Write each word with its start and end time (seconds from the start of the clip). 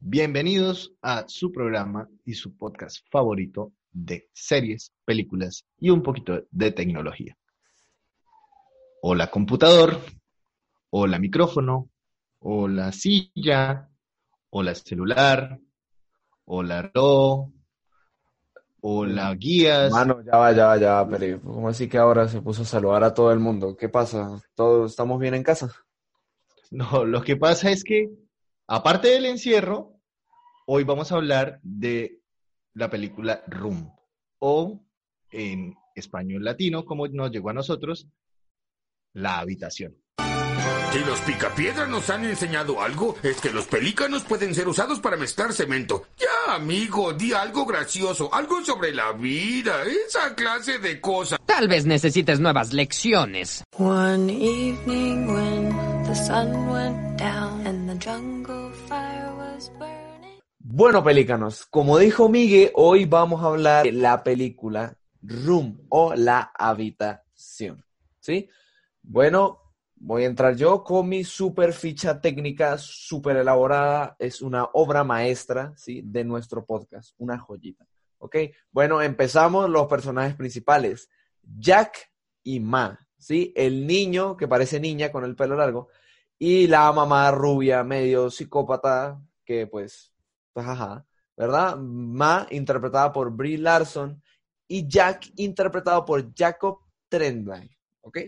Bienvenidos 0.00 0.94
a 1.02 1.24
su 1.26 1.50
programa 1.50 2.08
y 2.24 2.34
su 2.34 2.56
podcast 2.56 2.98
favorito 3.10 3.72
de 3.90 4.28
series, 4.32 4.92
películas 5.04 5.66
y 5.76 5.90
un 5.90 6.04
poquito 6.04 6.44
de 6.52 6.70
tecnología. 6.70 7.36
Hola 9.02 9.28
computador, 9.28 9.98
hola 10.90 11.18
micrófono, 11.18 11.90
hola 12.38 12.92
silla, 12.92 13.90
hola 14.50 14.76
celular, 14.76 15.58
hola 16.44 16.82
reloj, 16.82 17.50
hola 18.80 19.34
guías. 19.34 19.90
Mano, 19.90 20.22
ya 20.22 20.36
va, 20.36 20.52
ya 20.52 20.66
va, 20.66 20.76
ya 20.78 20.92
va, 20.92 21.08
pero 21.08 21.42
¿cómo 21.42 21.68
así 21.68 21.88
que 21.88 21.98
ahora 21.98 22.28
se 22.28 22.40
puso 22.40 22.62
a 22.62 22.66
saludar 22.66 23.02
a 23.02 23.12
todo 23.12 23.32
el 23.32 23.40
mundo? 23.40 23.76
¿Qué 23.76 23.88
pasa? 23.88 24.40
¿Todos 24.54 24.92
estamos 24.92 25.18
bien 25.18 25.34
en 25.34 25.42
casa? 25.42 25.74
No, 26.70 27.04
lo 27.04 27.20
que 27.20 27.34
pasa 27.34 27.72
es 27.72 27.82
que 27.82 28.27
Aparte 28.70 29.08
del 29.08 29.24
encierro, 29.24 29.98
hoy 30.66 30.84
vamos 30.84 31.10
a 31.10 31.14
hablar 31.14 31.58
de 31.62 32.20
la 32.74 32.90
película 32.90 33.42
Room, 33.46 33.90
o 34.40 34.84
en 35.30 35.74
español 35.94 36.44
latino, 36.44 36.84
como 36.84 37.08
nos 37.08 37.30
llegó 37.30 37.48
a 37.48 37.54
nosotros, 37.54 38.08
La 39.14 39.38
Habitación. 39.38 39.96
Si 40.92 40.98
los 40.98 41.18
picapiedras 41.20 41.88
nos 41.88 42.10
han 42.10 42.26
enseñado 42.26 42.82
algo, 42.82 43.16
es 43.22 43.40
que 43.40 43.50
los 43.50 43.66
pelícanos 43.66 44.24
pueden 44.24 44.54
ser 44.54 44.68
usados 44.68 45.00
para 45.00 45.16
mezclar 45.16 45.54
cemento. 45.54 46.04
Ya, 46.18 46.54
amigo, 46.54 47.14
di 47.14 47.32
algo 47.32 47.64
gracioso, 47.64 48.28
algo 48.34 48.62
sobre 48.62 48.94
la 48.94 49.12
vida, 49.12 49.82
esa 49.84 50.34
clase 50.34 50.78
de 50.78 51.00
cosas. 51.00 51.38
Tal 51.46 51.68
vez 51.68 51.86
necesites 51.86 52.38
nuevas 52.38 52.74
lecciones. 52.74 53.64
One 53.78 54.30
evening 54.30 55.26
when 55.26 56.04
the 56.04 56.14
sun 56.14 56.68
went 56.70 57.18
down 57.18 57.57
Bueno, 60.58 61.02
pelícanos, 61.02 61.64
como 61.64 61.96
dijo 61.96 62.28
Miguel, 62.28 62.70
hoy 62.74 63.06
vamos 63.06 63.42
a 63.42 63.46
hablar 63.46 63.86
de 63.86 63.92
la 63.92 64.22
película 64.22 64.94
Room 65.22 65.86
o 65.88 66.14
La 66.14 66.52
Habitación. 66.54 67.82
¿Sí? 68.20 68.50
Bueno, 69.00 69.72
voy 69.94 70.24
a 70.24 70.26
entrar 70.26 70.54
yo 70.54 70.84
con 70.84 71.08
mi 71.08 71.24
super 71.24 71.72
ficha 71.72 72.20
técnica, 72.20 72.76
super 72.76 73.38
elaborada. 73.38 74.16
Es 74.18 74.42
una 74.42 74.64
obra 74.74 75.02
maestra, 75.02 75.72
¿sí? 75.74 76.02
De 76.04 76.24
nuestro 76.24 76.66
podcast, 76.66 77.14
una 77.16 77.38
joyita. 77.38 77.86
¿Ok? 78.18 78.36
Bueno, 78.70 79.00
empezamos 79.00 79.70
los 79.70 79.86
personajes 79.86 80.34
principales. 80.34 81.08
Jack 81.42 82.12
y 82.42 82.60
Ma, 82.60 83.00
¿sí? 83.16 83.50
El 83.56 83.86
niño 83.86 84.36
que 84.36 84.46
parece 84.46 84.78
niña 84.78 85.10
con 85.10 85.24
el 85.24 85.34
pelo 85.34 85.56
largo 85.56 85.88
y 86.38 86.66
la 86.66 86.92
mamá 86.92 87.30
rubia, 87.30 87.82
medio 87.82 88.30
psicópata, 88.30 89.20
que 89.44 89.66
pues, 89.66 90.12
pues 90.52 90.66
ajá, 90.66 91.04
¿verdad? 91.36 91.76
Ma, 91.76 92.46
interpretada 92.50 93.12
por 93.12 93.32
Brie 93.32 93.58
Larson, 93.58 94.22
y 94.68 94.86
Jack, 94.86 95.32
interpretado 95.36 96.04
por 96.04 96.32
Jacob 96.34 96.78
Tremblay, 97.08 97.70
¿ok? 98.02 98.18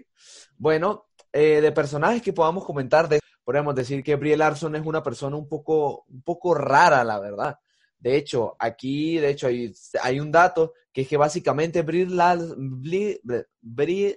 Bueno, 0.57 1.07
eh, 1.33 1.61
de 1.61 1.73
personajes 1.73 2.23
que 2.23 2.33
podamos 2.33 2.65
comentar, 2.65 3.09
de, 3.09 3.21
podríamos 3.45 3.75
decir 3.75 4.03
que 4.03 4.17
Brie 4.17 4.37
Larson 4.37 4.75
es 4.77 4.85
una 4.85 5.03
persona 5.03 5.37
un 5.37 5.49
poco, 5.49 6.05
un 6.09 6.23
poco 6.23 6.55
rara, 6.55 7.05
la 7.05 7.21
verdad. 7.21 7.59
De 7.99 8.17
hecho, 8.17 8.57
aquí, 8.59 9.19
de 9.19 9.31
hecho, 9.31 9.47
hay, 9.47 9.73
hay 10.03 10.19
un 10.19 10.33
dato 10.33 10.73
que 10.93 11.03
es 11.03 11.09
que 11.09 11.19
básicamente 11.19 11.83
Brie 11.83 12.07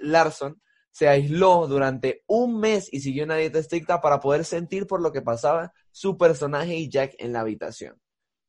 Larson 0.02 0.62
se 0.94 1.08
aisló 1.08 1.68
durante 1.68 2.24
un 2.28 2.60
mes 2.60 2.88
y 2.94 3.00
siguió 3.00 3.24
una 3.24 3.36
dieta 3.36 3.58
estricta 3.58 4.00
para 4.00 4.20
poder 4.20 4.46
sentir 4.46 4.86
por 4.86 5.02
lo 5.02 5.12
que 5.12 5.24
pasaba 5.24 5.74
su 5.92 6.20
personaje 6.20 6.76
y 6.76 6.88
Jack 6.88 7.16
en 7.18 7.34
la 7.34 7.40
habitación. 7.40 8.00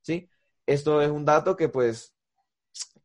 ¿Sí? 0.03 0.29
Esto 0.67 1.01
es 1.01 1.11
un 1.11 1.25
dato 1.25 1.57
que 1.57 1.71
pues 1.71 2.15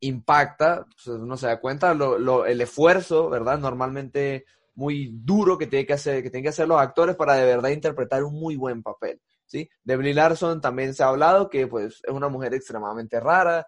impacta, 0.01 0.85
pues, 0.85 1.07
uno 1.07 1.37
se 1.37 1.47
da 1.47 1.61
cuenta 1.61 1.91
el 1.93 2.61
esfuerzo, 2.61 3.29
¿verdad? 3.29 3.57
Normalmente 3.57 4.45
muy 4.75 5.09
duro 5.13 5.57
que 5.57 5.67
tiene 5.67 5.85
que 5.85 5.93
hacer, 5.93 6.21
que 6.21 6.29
tienen 6.29 6.43
que 6.43 6.49
hacer 6.49 6.67
los 6.67 6.79
actores 6.79 7.15
para 7.15 7.35
de 7.35 7.45
verdad 7.45 7.69
interpretar 7.69 8.25
un 8.25 8.33
muy 8.33 8.57
buen 8.57 8.83
papel. 8.83 9.21
¿sí? 9.45 9.69
De 9.85 9.95
Brie 9.95 10.13
Larson 10.13 10.59
también 10.59 10.93
se 10.93 11.03
ha 11.03 11.07
hablado 11.07 11.49
que 11.49 11.65
pues 11.67 12.01
es 12.03 12.13
una 12.13 12.27
mujer 12.27 12.53
extremadamente 12.53 13.21
rara, 13.21 13.65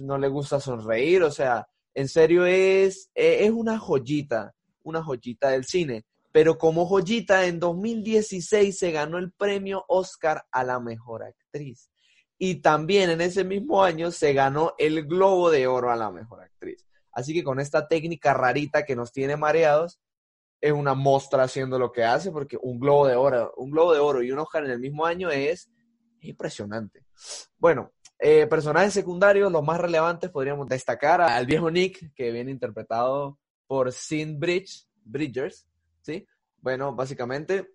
no 0.00 0.18
le 0.18 0.26
gusta 0.26 0.58
sonreír, 0.58 1.22
o 1.22 1.30
sea, 1.30 1.68
en 1.94 2.08
serio 2.08 2.46
es, 2.46 3.10
eh, 3.14 3.44
es 3.44 3.50
una 3.52 3.78
joyita, 3.78 4.54
una 4.84 5.02
joyita 5.02 5.50
del 5.50 5.64
cine. 5.64 6.04
Pero 6.32 6.58
como 6.58 6.86
joyita, 6.86 7.46
en 7.46 7.60
2016 7.60 8.78
se 8.78 8.90
ganó 8.92 9.18
el 9.18 9.32
premio 9.32 9.84
Oscar 9.88 10.44
a 10.50 10.64
la 10.64 10.80
mejor 10.80 11.24
actriz. 11.24 11.90
Y 12.38 12.56
también 12.56 13.10
en 13.10 13.20
ese 13.20 13.44
mismo 13.44 13.82
año 13.82 14.10
se 14.10 14.32
ganó 14.32 14.74
el 14.78 15.06
Globo 15.06 15.50
de 15.50 15.66
Oro 15.66 15.90
a 15.90 15.96
la 15.96 16.10
mejor 16.10 16.42
actriz. 16.42 16.84
Así 17.12 17.32
que 17.32 17.44
con 17.44 17.60
esta 17.60 17.86
técnica 17.86 18.34
rarita 18.34 18.84
que 18.84 18.96
nos 18.96 19.12
tiene 19.12 19.36
mareados, 19.36 20.00
es 20.60 20.72
una 20.72 20.94
mostra 20.94 21.42
haciendo 21.42 21.78
lo 21.78 21.92
que 21.92 22.04
hace, 22.04 22.30
porque 22.30 22.56
un 22.60 22.80
globo 22.80 23.06
de 23.06 23.14
oro, 23.16 23.52
un 23.58 23.70
globo 23.70 23.92
de 23.92 24.00
oro 24.00 24.22
y 24.22 24.32
un 24.32 24.38
Oscar 24.38 24.64
en 24.64 24.70
el 24.70 24.80
mismo 24.80 25.04
año 25.04 25.30
es 25.30 25.70
impresionante. 26.20 27.04
Bueno, 27.58 27.92
eh, 28.18 28.46
personajes 28.46 28.94
secundarios, 28.94 29.52
los 29.52 29.62
más 29.62 29.78
relevantes 29.78 30.30
podríamos 30.30 30.66
destacar 30.66 31.20
al 31.20 31.44
viejo 31.44 31.70
Nick, 31.70 32.14
que 32.14 32.32
viene 32.32 32.50
interpretado 32.50 33.38
por 33.66 33.92
Sin 33.92 34.38
Bridge, 34.38 34.86
Bridgers, 35.04 35.66
¿sí? 36.02 36.26
Bueno, 36.58 36.94
básicamente, 36.94 37.70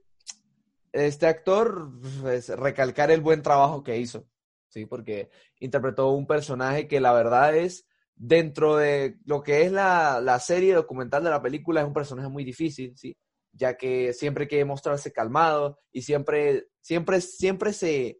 este 0.92 1.28
actor, 1.28 1.92
pues, 2.22 2.50
recalcar 2.50 3.12
el 3.12 3.22
buen 3.22 3.42
trabajo 3.42 3.84
que 3.84 3.98
hizo, 3.98 4.28
¿sí? 4.68 4.86
Porque 4.86 5.30
interpretó 5.60 6.12
un 6.12 6.28
personaje 6.28 6.88
que 6.88 7.00
la 7.00 7.14
verdad 7.14 7.56
es 7.56 7.86
dentro 8.16 8.76
de 8.76 9.18
lo 9.26 9.42
que 9.42 9.64
es 9.64 9.72
la, 9.72 10.20
la 10.22 10.40
serie 10.40 10.74
documental 10.74 11.24
de 11.24 11.30
la 11.30 11.42
película, 11.42 11.82
es 11.82 11.88
un 11.88 11.94
personaje 11.94 12.28
muy 12.28 12.44
difícil, 12.44 12.96
¿sí? 12.98 13.18
Ya 13.54 13.78
que 13.78 14.14
siempre 14.14 14.44
hay 14.44 14.48
que 14.50 14.66
mostrarse 14.66 15.12
calmado 15.12 15.80
y 15.92 16.02
siempre, 16.02 16.68
siempre, 16.82 17.22
siempre 17.22 17.74
se, 17.74 18.20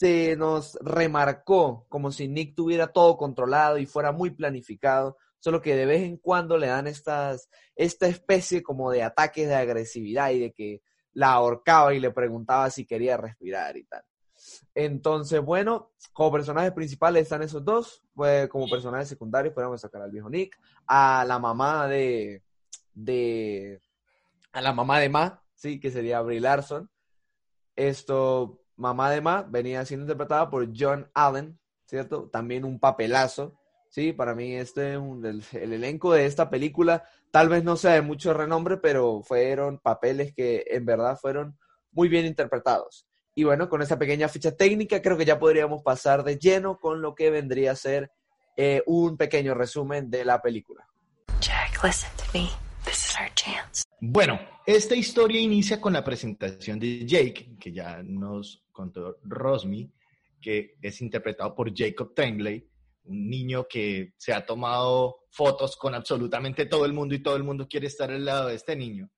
se 0.00 0.36
nos 0.36 0.78
remarcó 0.80 1.86
como 1.88 2.10
si 2.10 2.28
Nick 2.28 2.54
tuviera 2.54 2.86
todo 2.86 3.18
controlado 3.18 3.78
y 3.78 3.84
fuera 3.84 4.12
muy 4.12 4.30
planificado, 4.30 5.18
solo 5.40 5.60
que 5.60 5.74
de 5.74 5.86
vez 5.86 6.02
en 6.02 6.18
cuando 6.18 6.56
le 6.56 6.68
dan 6.68 6.86
estas, 6.86 7.48
esta 7.74 8.06
especie 8.06 8.62
como 8.62 8.90
de 8.90 9.02
ataques 9.02 9.48
de 9.48 9.54
agresividad 9.56 10.30
y 10.30 10.38
de 10.38 10.52
que 10.52 10.82
la 11.14 11.32
ahorcaba 11.32 11.92
y 11.92 12.00
le 12.00 12.12
preguntaba 12.12 12.70
si 12.70 12.86
quería 12.86 13.16
respirar 13.16 13.76
y 13.76 13.84
tal. 13.84 14.04
Entonces, 14.74 15.40
bueno, 15.40 15.92
como 16.12 16.32
personajes 16.32 16.72
principales 16.72 17.24
están 17.24 17.42
esos 17.42 17.64
dos. 17.64 18.02
Como 18.50 18.68
personajes 18.68 19.08
secundarios 19.08 19.54
podemos 19.54 19.80
sacar 19.80 20.02
al 20.02 20.10
viejo 20.10 20.30
Nick, 20.30 20.58
a 20.86 21.24
la 21.26 21.38
mamá 21.38 21.86
de, 21.88 22.42
de, 22.94 23.80
a 24.52 24.60
la 24.60 24.72
mamá 24.72 24.98
de 25.00 25.08
Ma, 25.08 25.42
sí, 25.54 25.80
que 25.80 25.90
sería 25.90 26.20
Brie 26.20 26.40
Larson. 26.40 26.90
Esto, 27.76 28.62
mamá 28.76 29.10
de 29.10 29.20
Ma, 29.20 29.42
venía 29.42 29.84
siendo 29.84 30.04
interpretada 30.04 30.50
por 30.50 30.68
John 30.76 31.10
Allen, 31.14 31.58
¿cierto? 31.86 32.28
También 32.28 32.64
un 32.64 32.78
papelazo, 32.78 33.59
sí, 33.90 34.12
para 34.14 34.34
mí 34.34 34.54
este 34.54 34.94
el, 34.94 35.44
el 35.52 35.72
elenco 35.74 36.14
de 36.14 36.24
esta 36.24 36.48
película, 36.48 37.04
tal 37.30 37.50
vez 37.50 37.62
no 37.62 37.76
sea 37.76 37.92
de 37.92 38.02
mucho 38.02 38.32
renombre, 38.32 38.78
pero 38.78 39.22
fueron 39.22 39.78
papeles 39.78 40.32
que 40.34 40.64
en 40.68 40.86
verdad 40.86 41.18
fueron 41.20 41.58
muy 41.92 42.08
bien 42.08 42.24
interpretados. 42.24 43.06
Y 43.34 43.44
bueno, 43.44 43.68
con 43.68 43.82
esa 43.82 43.98
pequeña 43.98 44.28
ficha 44.28 44.56
técnica, 44.56 45.02
creo 45.02 45.16
que 45.16 45.24
ya 45.24 45.38
podríamos 45.38 45.82
pasar 45.82 46.24
de 46.24 46.38
lleno 46.38 46.78
con 46.78 47.00
lo 47.00 47.14
que 47.14 47.30
vendría 47.30 47.72
a 47.72 47.76
ser 47.76 48.10
eh, 48.56 48.82
un 48.86 49.16
pequeño 49.16 49.54
resumen 49.54 50.10
de 50.10 50.24
la 50.24 50.42
película. 50.42 50.86
Jack, 51.40 51.82
listen 51.84 52.10
to 52.16 52.24
me. 52.34 52.50
This 52.84 53.06
is 53.06 53.16
our 53.20 53.32
chance. 53.34 53.84
Bueno, 54.00 54.40
esta 54.66 54.94
historia 54.94 55.40
inicia 55.40 55.80
con 55.80 55.92
la 55.92 56.02
presentación 56.02 56.78
de 56.78 57.06
Jake, 57.06 57.56
que 57.58 57.72
ya 57.72 58.02
nos 58.02 58.64
contó 58.72 59.18
Rosmi, 59.22 59.90
que 60.40 60.76
es 60.80 61.00
interpretado 61.00 61.54
por 61.54 61.72
Jacob 61.74 62.14
Tremblay, 62.14 62.66
un 63.04 63.28
niño 63.28 63.66
que 63.68 64.14
se 64.16 64.32
ha 64.32 64.44
tomado 64.44 65.20
fotos 65.30 65.76
con 65.76 65.94
absolutamente 65.94 66.66
todo 66.66 66.84
el 66.84 66.92
mundo 66.92 67.14
y 67.14 67.22
todo 67.22 67.36
el 67.36 67.44
mundo 67.44 67.68
quiere 67.68 67.86
estar 67.86 68.10
al 68.10 68.24
lado 68.24 68.48
de 68.48 68.54
este 68.54 68.76
niño, 68.76 69.10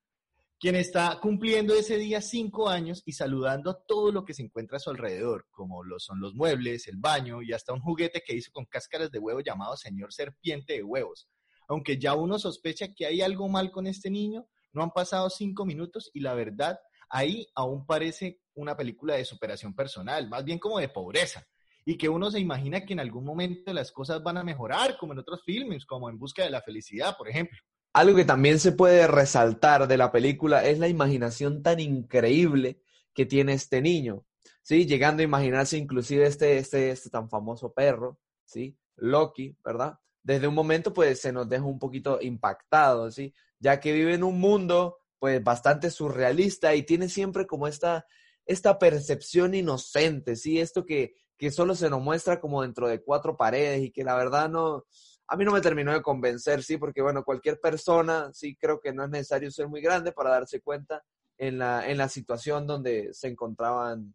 quien 0.59 0.75
está 0.75 1.19
cumpliendo 1.21 1.73
ese 1.73 1.97
día 1.97 2.21
cinco 2.21 2.69
años 2.69 3.03
y 3.05 3.13
saludando 3.13 3.83
todo 3.87 4.11
lo 4.11 4.23
que 4.23 4.33
se 4.33 4.43
encuentra 4.43 4.77
a 4.77 4.79
su 4.79 4.89
alrededor, 4.89 5.47
como 5.51 5.83
lo 5.83 5.99
son 5.99 6.21
los 6.21 6.33
muebles, 6.35 6.87
el 6.87 6.97
baño 6.97 7.41
y 7.41 7.51
hasta 7.51 7.73
un 7.73 7.81
juguete 7.81 8.23
que 8.25 8.35
hizo 8.35 8.51
con 8.51 8.65
cáscaras 8.65 9.11
de 9.11 9.19
huevo 9.19 9.41
llamado 9.41 9.75
Señor 9.75 10.13
Serpiente 10.13 10.73
de 10.73 10.83
Huevos. 10.83 11.27
Aunque 11.67 11.97
ya 11.97 12.15
uno 12.15 12.39
sospecha 12.39 12.93
que 12.93 13.05
hay 13.05 13.21
algo 13.21 13.47
mal 13.47 13.71
con 13.71 13.87
este 13.87 14.09
niño, 14.09 14.47
no 14.71 14.83
han 14.83 14.91
pasado 14.91 15.29
cinco 15.29 15.65
minutos 15.65 16.09
y 16.13 16.21
la 16.21 16.33
verdad, 16.33 16.79
ahí 17.09 17.47
aún 17.55 17.85
parece 17.85 18.39
una 18.53 18.75
película 18.75 19.15
de 19.15 19.25
superación 19.25 19.75
personal, 19.75 20.29
más 20.29 20.43
bien 20.43 20.59
como 20.59 20.79
de 20.79 20.89
pobreza 20.89 21.45
y 21.85 21.97
que 21.97 22.09
uno 22.09 22.31
se 22.31 22.39
imagina 22.39 22.85
que 22.85 22.93
en 22.93 22.99
algún 22.99 23.25
momento 23.25 23.73
las 23.73 23.91
cosas 23.91 24.23
van 24.23 24.37
a 24.37 24.43
mejorar, 24.43 24.97
como 24.97 25.13
en 25.13 25.19
otros 25.19 25.43
filmes, 25.43 25.85
como 25.85 26.09
En 26.09 26.17
Busca 26.17 26.43
de 26.43 26.49
la 26.49 26.61
Felicidad, 26.61 27.17
por 27.17 27.27
ejemplo. 27.29 27.57
Algo 27.93 28.15
que 28.15 28.25
también 28.25 28.59
se 28.59 28.71
puede 28.71 29.05
resaltar 29.07 29.87
de 29.87 29.97
la 29.97 30.11
película 30.11 30.65
es 30.65 30.79
la 30.79 30.87
imaginación 30.87 31.61
tan 31.61 31.79
increíble 31.79 32.81
que 33.13 33.25
tiene 33.25 33.53
este 33.53 33.81
niño, 33.81 34.25
¿sí? 34.63 34.85
Llegando 34.85 35.21
a 35.21 35.25
imaginarse 35.25 35.77
inclusive 35.77 36.25
este, 36.25 36.57
este, 36.57 36.89
este 36.89 37.09
tan 37.09 37.29
famoso 37.29 37.71
perro, 37.73 38.19
¿sí? 38.45 38.77
Loki, 38.95 39.55
¿verdad? 39.63 39.99
Desde 40.23 40.47
un 40.47 40.55
momento, 40.55 40.93
pues, 40.93 41.19
se 41.19 41.31
nos 41.31 41.47
deja 41.49 41.65
un 41.65 41.79
poquito 41.79 42.19
impactado, 42.21 43.11
¿sí? 43.11 43.33
Ya 43.59 43.79
que 43.79 43.91
vive 43.91 44.15
en 44.15 44.23
un 44.23 44.39
mundo, 44.39 44.97
pues, 45.19 45.43
bastante 45.43 45.91
surrealista 45.91 46.73
y 46.73 46.83
tiene 46.83 47.09
siempre 47.09 47.45
como 47.45 47.67
esta, 47.67 48.07
esta 48.45 48.79
percepción 48.79 49.53
inocente, 49.53 50.35
¿sí? 50.35 50.59
Esto 50.59 50.85
que, 50.85 51.13
que 51.37 51.51
solo 51.51 51.75
se 51.75 51.89
nos 51.89 52.01
muestra 52.01 52.39
como 52.39 52.61
dentro 52.61 52.87
de 52.87 53.01
cuatro 53.01 53.35
paredes 53.35 53.83
y 53.83 53.91
que 53.91 54.03
la 54.03 54.15
verdad 54.15 54.49
no, 54.49 54.85
a 55.27 55.35
mí 55.35 55.45
no 55.45 55.51
me 55.51 55.61
terminó 55.61 55.93
de 55.93 56.01
convencer, 56.01 56.63
sí, 56.63 56.77
porque 56.77 57.01
bueno, 57.01 57.23
cualquier 57.23 57.59
persona, 57.59 58.29
sí, 58.33 58.55
creo 58.55 58.79
que 58.79 58.93
no 58.93 59.03
es 59.03 59.09
necesario 59.09 59.51
ser 59.51 59.67
muy 59.67 59.81
grande 59.81 60.11
para 60.11 60.31
darse 60.31 60.61
cuenta 60.61 61.03
en 61.37 61.57
la, 61.57 61.89
en 61.89 61.97
la 61.97 62.09
situación 62.09 62.67
donde 62.67 63.13
se 63.13 63.27
encontraban 63.29 64.13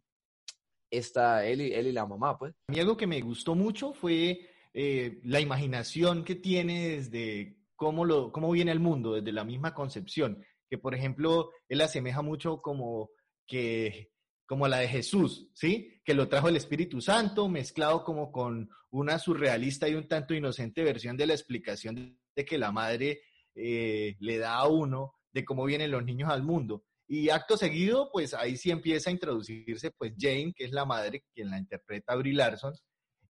esta, 0.89 1.45
él 1.45 1.61
y, 1.61 1.73
él 1.73 1.87
y 1.87 1.91
la 1.91 2.05
mamá, 2.05 2.37
pues. 2.37 2.53
A 2.67 2.71
mí 2.71 2.79
algo 2.79 2.97
que 2.97 3.07
me 3.07 3.21
gustó 3.21 3.55
mucho 3.55 3.93
fue 3.93 4.39
eh, 4.73 5.19
la 5.23 5.39
imaginación 5.39 6.23
que 6.23 6.35
tiene 6.35 6.89
desde 6.89 7.57
cómo, 7.75 8.05
lo, 8.05 8.31
cómo 8.31 8.51
viene 8.51 8.71
el 8.71 8.79
mundo, 8.79 9.15
desde 9.15 9.31
la 9.31 9.43
misma 9.43 9.73
concepción, 9.73 10.43
que 10.69 10.77
por 10.77 10.95
ejemplo, 10.95 11.51
él 11.67 11.81
asemeja 11.81 12.21
mucho 12.21 12.61
como 12.61 13.09
que 13.47 14.11
como 14.49 14.67
la 14.67 14.79
de 14.79 14.87
Jesús, 14.87 15.47
¿sí? 15.53 16.01
Que 16.03 16.15
lo 16.15 16.27
trajo 16.27 16.49
el 16.49 16.55
Espíritu 16.55 17.01
Santo, 17.01 17.47
mezclado 17.47 18.03
como 18.03 18.31
con 18.31 18.67
una 18.89 19.19
surrealista 19.19 19.87
y 19.87 19.93
un 19.93 20.07
tanto 20.07 20.33
inocente 20.33 20.83
versión 20.83 21.15
de 21.15 21.27
la 21.27 21.35
explicación 21.35 22.19
de 22.35 22.45
que 22.45 22.57
la 22.57 22.71
madre 22.71 23.21
eh, 23.53 24.15
le 24.19 24.37
da 24.39 24.55
a 24.55 24.67
uno 24.67 25.13
de 25.31 25.45
cómo 25.45 25.65
vienen 25.65 25.91
los 25.91 26.03
niños 26.03 26.31
al 26.31 26.41
mundo. 26.41 26.83
Y 27.07 27.29
acto 27.29 27.57
seguido, 27.57 28.09
pues 28.11 28.33
ahí 28.33 28.57
sí 28.57 28.71
empieza 28.71 29.11
a 29.11 29.13
introducirse, 29.13 29.91
pues 29.91 30.13
Jane, 30.17 30.51
que 30.55 30.65
es 30.65 30.71
la 30.71 30.83
madre, 30.83 31.25
quien 31.31 31.51
la 31.51 31.59
interpreta 31.59 32.15
Brie 32.15 32.33
Larson, 32.33 32.73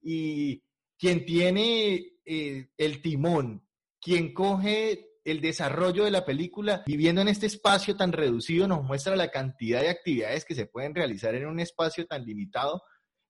y 0.01 0.63
quien 0.97 1.25
tiene 1.25 2.13
eh, 2.23 2.69
el 2.77 3.01
timón, 3.01 3.67
quien 3.99 4.33
coge 4.33 5.08
el 5.23 5.41
desarrollo 5.41 6.05
de 6.05 6.11
la 6.11 6.25
película, 6.25 6.83
viviendo 6.85 7.21
en 7.21 7.27
este 7.27 7.45
espacio 7.45 7.95
tan 7.95 8.11
reducido, 8.11 8.67
nos 8.67 8.83
muestra 8.83 9.15
la 9.15 9.31
cantidad 9.31 9.81
de 9.81 9.89
actividades 9.89 10.45
que 10.45 10.55
se 10.55 10.65
pueden 10.65 10.95
realizar 10.95 11.35
en 11.35 11.47
un 11.47 11.59
espacio 11.59 12.05
tan 12.05 12.25
limitado, 12.25 12.81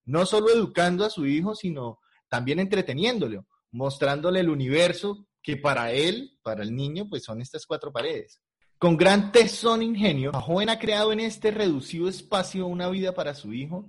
no 0.04 0.26
solo 0.26 0.50
educando 0.50 1.04
a 1.04 1.10
su 1.10 1.26
hijo, 1.26 1.54
sino 1.54 1.98
también 2.28 2.60
entreteniéndolo, 2.60 3.46
mostrándole 3.72 4.40
el 4.40 4.50
universo 4.50 5.26
que 5.42 5.56
para 5.56 5.92
él, 5.92 6.38
para 6.42 6.62
el 6.62 6.74
niño, 6.74 7.06
pues 7.08 7.24
son 7.24 7.40
estas 7.40 7.66
cuatro 7.66 7.92
paredes. 7.92 8.40
Con 8.78 8.96
gran 8.96 9.30
tesón 9.30 9.82
ingenio, 9.82 10.32
la 10.32 10.40
joven 10.40 10.70
ha 10.70 10.78
creado 10.78 11.12
en 11.12 11.20
este 11.20 11.50
reducido 11.50 12.08
espacio 12.08 12.66
una 12.66 12.88
vida 12.88 13.12
para 13.12 13.34
su 13.34 13.52
hijo 13.52 13.86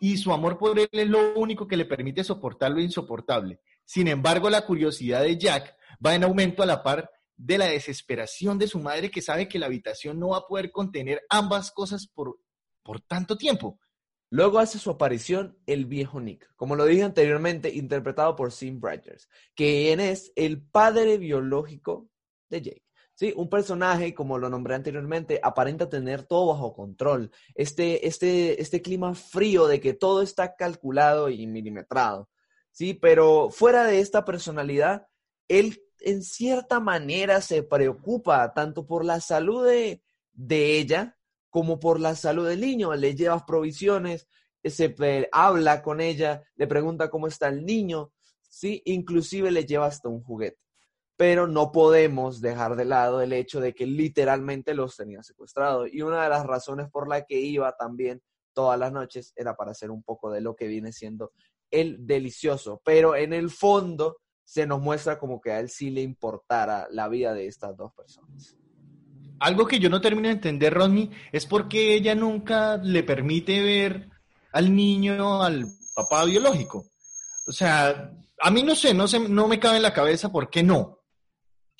y 0.00 0.16
su 0.16 0.32
amor 0.32 0.58
por 0.58 0.76
él 0.78 0.88
es 0.90 1.08
lo 1.08 1.34
único 1.34 1.68
que 1.68 1.76
le 1.76 1.84
permite 1.84 2.24
soportar 2.24 2.72
lo 2.72 2.80
insoportable. 2.80 3.60
Sin 3.84 4.08
embargo, 4.08 4.50
la 4.50 4.66
curiosidad 4.66 5.22
de 5.22 5.38
Jack 5.38 5.76
va 6.04 6.16
en 6.16 6.24
aumento 6.24 6.62
a 6.62 6.66
la 6.66 6.82
par 6.82 7.08
de 7.44 7.58
la 7.58 7.66
desesperación 7.66 8.56
de 8.56 8.68
su 8.68 8.78
madre 8.78 9.10
que 9.10 9.20
sabe 9.20 9.48
que 9.48 9.58
la 9.58 9.66
habitación 9.66 10.20
no 10.20 10.28
va 10.28 10.38
a 10.38 10.46
poder 10.46 10.70
contener 10.70 11.22
ambas 11.28 11.72
cosas 11.72 12.06
por, 12.06 12.38
por 12.84 13.00
tanto 13.00 13.36
tiempo. 13.36 13.80
Luego 14.30 14.60
hace 14.60 14.78
su 14.78 14.90
aparición 14.90 15.58
el 15.66 15.86
viejo 15.86 16.20
Nick, 16.20 16.54
como 16.54 16.76
lo 16.76 16.86
dije 16.86 17.02
anteriormente, 17.02 17.68
interpretado 17.74 18.36
por 18.36 18.52
Sim 18.52 18.80
Bridgers, 18.80 19.28
quien 19.56 19.98
es 19.98 20.32
el 20.36 20.62
padre 20.62 21.18
biológico 21.18 22.08
de 22.48 22.62
Jake. 22.62 22.84
Sí, 23.14 23.34
un 23.36 23.50
personaje, 23.50 24.14
como 24.14 24.38
lo 24.38 24.48
nombré 24.48 24.76
anteriormente, 24.76 25.40
aparenta 25.42 25.88
tener 25.88 26.22
todo 26.22 26.46
bajo 26.46 26.72
control. 26.72 27.30
Este, 27.54 28.06
este, 28.06 28.62
este 28.62 28.80
clima 28.80 29.14
frío 29.14 29.66
de 29.66 29.80
que 29.80 29.94
todo 29.94 30.22
está 30.22 30.54
calculado 30.54 31.28
y 31.28 31.46
milimetrado. 31.46 32.30
Sí, 32.70 32.94
pero 32.94 33.50
fuera 33.50 33.84
de 33.84 33.98
esta 33.98 34.24
personalidad, 34.24 35.08
él 35.48 35.82
en 36.04 36.22
cierta 36.22 36.80
manera 36.80 37.40
se 37.40 37.62
preocupa 37.62 38.52
tanto 38.52 38.86
por 38.86 39.04
la 39.04 39.20
salud 39.20 39.66
de, 39.66 40.00
ella 40.48 41.16
como 41.50 41.78
por 41.78 42.00
la 42.00 42.14
salud 42.14 42.48
del 42.48 42.60
niño. 42.60 42.94
Le 42.94 43.14
lleva 43.14 43.44
provisiones, 43.46 44.26
se 44.64 44.94
habla 45.32 45.82
con 45.82 46.00
ella, 46.00 46.42
le 46.56 46.66
pregunta 46.66 47.10
cómo 47.10 47.26
está 47.26 47.48
el 47.48 47.64
niño, 47.64 48.12
¿sí? 48.48 48.82
Inclusive 48.84 49.50
le 49.50 49.64
lleva 49.64 49.86
hasta 49.86 50.08
un 50.08 50.22
juguete. 50.22 50.58
Pero 51.16 51.46
no 51.46 51.72
podemos 51.72 52.40
dejar 52.40 52.74
de 52.74 52.84
lado 52.84 53.20
el 53.20 53.32
hecho 53.32 53.60
de 53.60 53.74
que 53.74 53.86
literalmente 53.86 54.74
los 54.74 54.96
tenía 54.96 55.22
secuestrados. 55.22 55.88
Y 55.92 56.02
una 56.02 56.24
de 56.24 56.30
las 56.30 56.46
razones 56.46 56.88
por 56.90 57.08
la 57.08 57.24
que 57.24 57.38
iba 57.38 57.76
también 57.76 58.22
todas 58.54 58.78
las 58.78 58.92
noches 58.92 59.32
era 59.36 59.54
para 59.54 59.70
hacer 59.70 59.90
un 59.90 60.02
poco 60.02 60.30
de 60.30 60.40
lo 60.40 60.56
que 60.56 60.66
viene 60.66 60.92
siendo 60.92 61.32
el 61.70 62.06
delicioso. 62.06 62.80
Pero 62.84 63.14
en 63.14 63.32
el 63.32 63.50
fondo 63.50 64.18
se 64.44 64.66
nos 64.66 64.80
muestra 64.80 65.18
como 65.18 65.40
que 65.40 65.52
a 65.52 65.60
él 65.60 65.68
sí 65.68 65.90
le 65.90 66.02
importara 66.02 66.88
la 66.90 67.08
vida 67.08 67.32
de 67.32 67.46
estas 67.46 67.76
dos 67.76 67.92
personas. 67.92 68.56
Algo 69.40 69.66
que 69.66 69.78
yo 69.78 69.90
no 69.90 70.00
termino 70.00 70.28
de 70.28 70.34
entender, 70.34 70.72
Rodney, 70.72 71.10
es 71.32 71.46
porque 71.46 71.94
ella 71.94 72.14
nunca 72.14 72.76
le 72.76 73.02
permite 73.02 73.60
ver 73.62 74.08
al 74.52 74.74
niño, 74.74 75.42
al 75.42 75.66
papá 75.94 76.24
biológico. 76.24 76.86
O 77.46 77.52
sea, 77.52 78.12
a 78.40 78.50
mí 78.50 78.62
no 78.62 78.74
sé, 78.74 78.94
no, 78.94 79.08
sé, 79.08 79.18
no 79.18 79.48
me 79.48 79.58
cabe 79.58 79.78
en 79.78 79.82
la 79.82 79.92
cabeza 79.92 80.30
por 80.30 80.48
qué 80.48 80.62
no. 80.62 81.00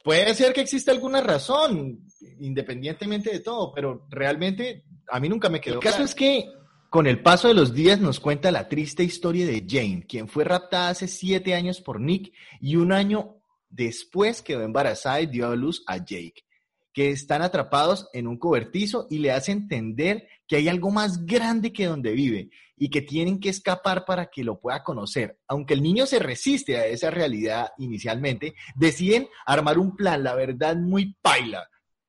Puede 0.03 0.35
ser 0.35 0.53
que 0.53 0.63
exista 0.63 0.91
alguna 0.91 1.21
razón, 1.21 2.05
independientemente 2.41 3.31
de 3.31 3.41
todo, 3.41 3.73
pero 3.73 4.07
realmente 4.11 4.85
a 5.09 5.21
mí 5.21 5.29
nunca 5.29 5.49
me 5.49 5.61
quedó. 5.61 5.77
El 5.77 5.81
caso 5.81 6.03
es 6.03 6.15
que 6.15 6.51
con 6.93 7.07
el 7.07 7.23
paso 7.23 7.49
de 7.49 7.55
los 7.55 7.73
días 7.73 8.01
nos 8.01 8.21
cuenta 8.21 8.51
la 8.51 8.69
triste 8.69 9.03
historia 9.03 9.47
de 9.47 9.65
Jane, 9.67 10.05
quien 10.07 10.29
fue 10.29 10.45
raptada 10.45 10.91
hace 10.91 11.09
siete 11.09 11.55
años 11.55 11.81
por 11.81 11.99
Nick 11.99 12.35
y 12.61 12.77
un 12.77 12.93
año 12.93 13.37
después 13.71 14.43
quedó 14.43 14.61
embarazada 14.61 15.23
y 15.23 15.27
dio 15.27 15.49
a 15.49 15.57
luz 15.57 15.83
a 15.87 15.97
Jake, 15.97 16.45
que 16.93 17.09
están 17.09 17.41
atrapados 17.41 18.11
en 18.13 18.27
un 18.27 18.39
cobertizo 18.39 19.07
y 19.09 19.21
le 19.21 19.33
hace 19.33 19.53
entender 19.53 20.29
que 20.47 20.57
hay 20.57 20.69
algo 20.69 20.91
más 20.91 21.25
grande 21.25 21.73
que 21.73 21.87
donde 21.87 22.13
vive 22.13 22.51
y 22.77 22.91
que 22.91 23.01
tienen 23.01 23.41
que 23.41 23.49
escapar 23.49 24.05
para 24.05 24.27
que 24.27 24.45
lo 24.45 24.61
pueda 24.61 24.85
conocer. 24.85 25.39
Aunque 25.49 25.73
el 25.73 25.83
niño 25.83 26.05
se 26.05 26.19
resiste 26.19 26.77
a 26.77 26.85
esa 26.85 27.11
realidad 27.11 27.71
inicialmente, 27.79 28.55
deciden 28.75 29.29
armar 29.47 29.79
un 29.79 29.97
plan, 29.97 30.23
la 30.23 30.35
verdad, 30.35 30.77
muy 30.77 31.17
paila 31.23 31.67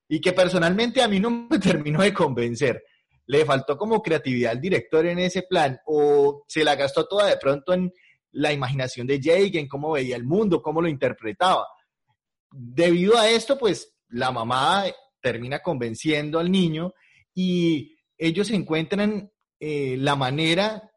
y 0.10 0.20
que 0.20 0.34
personalmente 0.34 1.02
a 1.02 1.08
mí 1.08 1.22
no 1.22 1.30
me 1.30 1.60
terminó 1.60 2.02
de 2.02 2.14
convencer 2.14 2.84
le 3.26 3.46
faltó 3.46 3.78
como 3.78 4.02
creatividad 4.02 4.52
al 4.52 4.62
director 4.62 5.06
en 5.06 5.20
ese 5.20 5.44
plan 5.44 5.80
o 5.86 6.44
se 6.48 6.64
la 6.64 6.76
gastó 6.76 7.06
toda 7.06 7.28
de 7.28 7.38
pronto 7.38 7.74
en 7.74 7.92
la 8.32 8.52
imaginación 8.52 9.08
de 9.08 9.20
Jake, 9.20 9.60
en 9.60 9.68
cómo 9.68 9.92
veía 9.92 10.16
el 10.16 10.26
mundo, 10.26 10.62
cómo 10.62 10.82
lo 10.82 10.88
interpretaba. 10.88 11.68
Debido 12.52 13.18
a 13.18 13.30
esto, 13.30 13.58
pues 13.58 13.96
la 14.10 14.32
mamá 14.32 14.86
termina 15.22 15.60
convenciendo 15.60 16.40
al 16.40 16.52
niño 16.52 16.94
y 17.34 17.96
ellos 18.18 18.50
encuentran 18.52 19.32
eh, 19.60 19.96
la 19.98 20.16
manera 20.16 20.92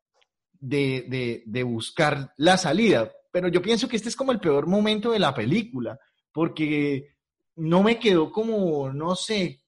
de, 0.59 1.43
de 1.45 1.63
buscar 1.63 2.33
la 2.37 2.57
salida. 2.57 3.13
Pero 3.31 3.49
yo 3.49 3.61
pienso 3.61 3.87
que 3.87 3.97
este 3.97 4.09
es 4.09 4.17
como 4.17 4.33
el 4.33 4.41
peor 4.41 4.67
momento 4.67 5.11
de 5.11 5.19
la 5.19 5.35
película, 5.35 5.99
porque 6.33 7.17
no 7.57 7.83
me 7.83 7.99
quedó 7.99 8.31
como, 8.31 8.93
no 8.93 9.15
sé, 9.15 9.63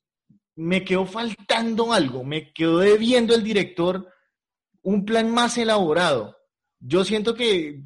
me 0.59 0.85
quedó 0.85 1.07
faltando 1.07 1.93
algo, 1.93 2.25
me 2.25 2.53
quedó 2.53 2.81
debiendo 2.81 3.33
el 3.33 3.45
director 3.45 4.13
un 4.83 5.05
plan 5.05 5.31
más 5.31 5.57
elaborado. 5.57 6.37
Yo 6.81 7.05
siento 7.05 7.35
que, 7.35 7.85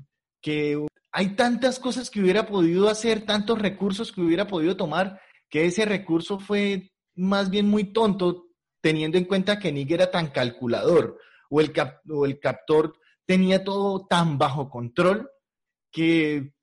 hay 1.15 1.37
tantas 1.37 1.79
cosas 1.79 2.09
que 2.09 2.23
hubiera 2.23 2.47
podido 2.47 2.89
hacer, 2.89 3.27
tantos 3.27 3.59
recursos 3.59 4.11
que 4.11 4.23
hubiera 4.23 4.47
podido 4.47 4.75
tomar, 4.75 5.21
que 5.51 5.67
ese 5.67 5.85
recurso 5.85 6.39
fue 6.39 6.95
más 7.15 7.51
bien 7.51 7.69
muy 7.69 7.93
tonto, 7.93 8.47
teniendo 8.81 9.19
en 9.19 9.27
cuenta 9.27 9.59
que 9.59 9.71
Nick 9.71 9.91
era 9.91 10.11
tan 10.11 10.29
calculador 10.29 11.19
o 11.51 11.61
el, 11.61 11.75
o 12.09 12.25
el 12.25 12.41
captor 12.41 12.95
tenía 13.27 13.63
todo 13.63 14.07
tan 14.07 14.39
bajo 14.39 14.71
control 14.71 15.31
que 15.91 16.55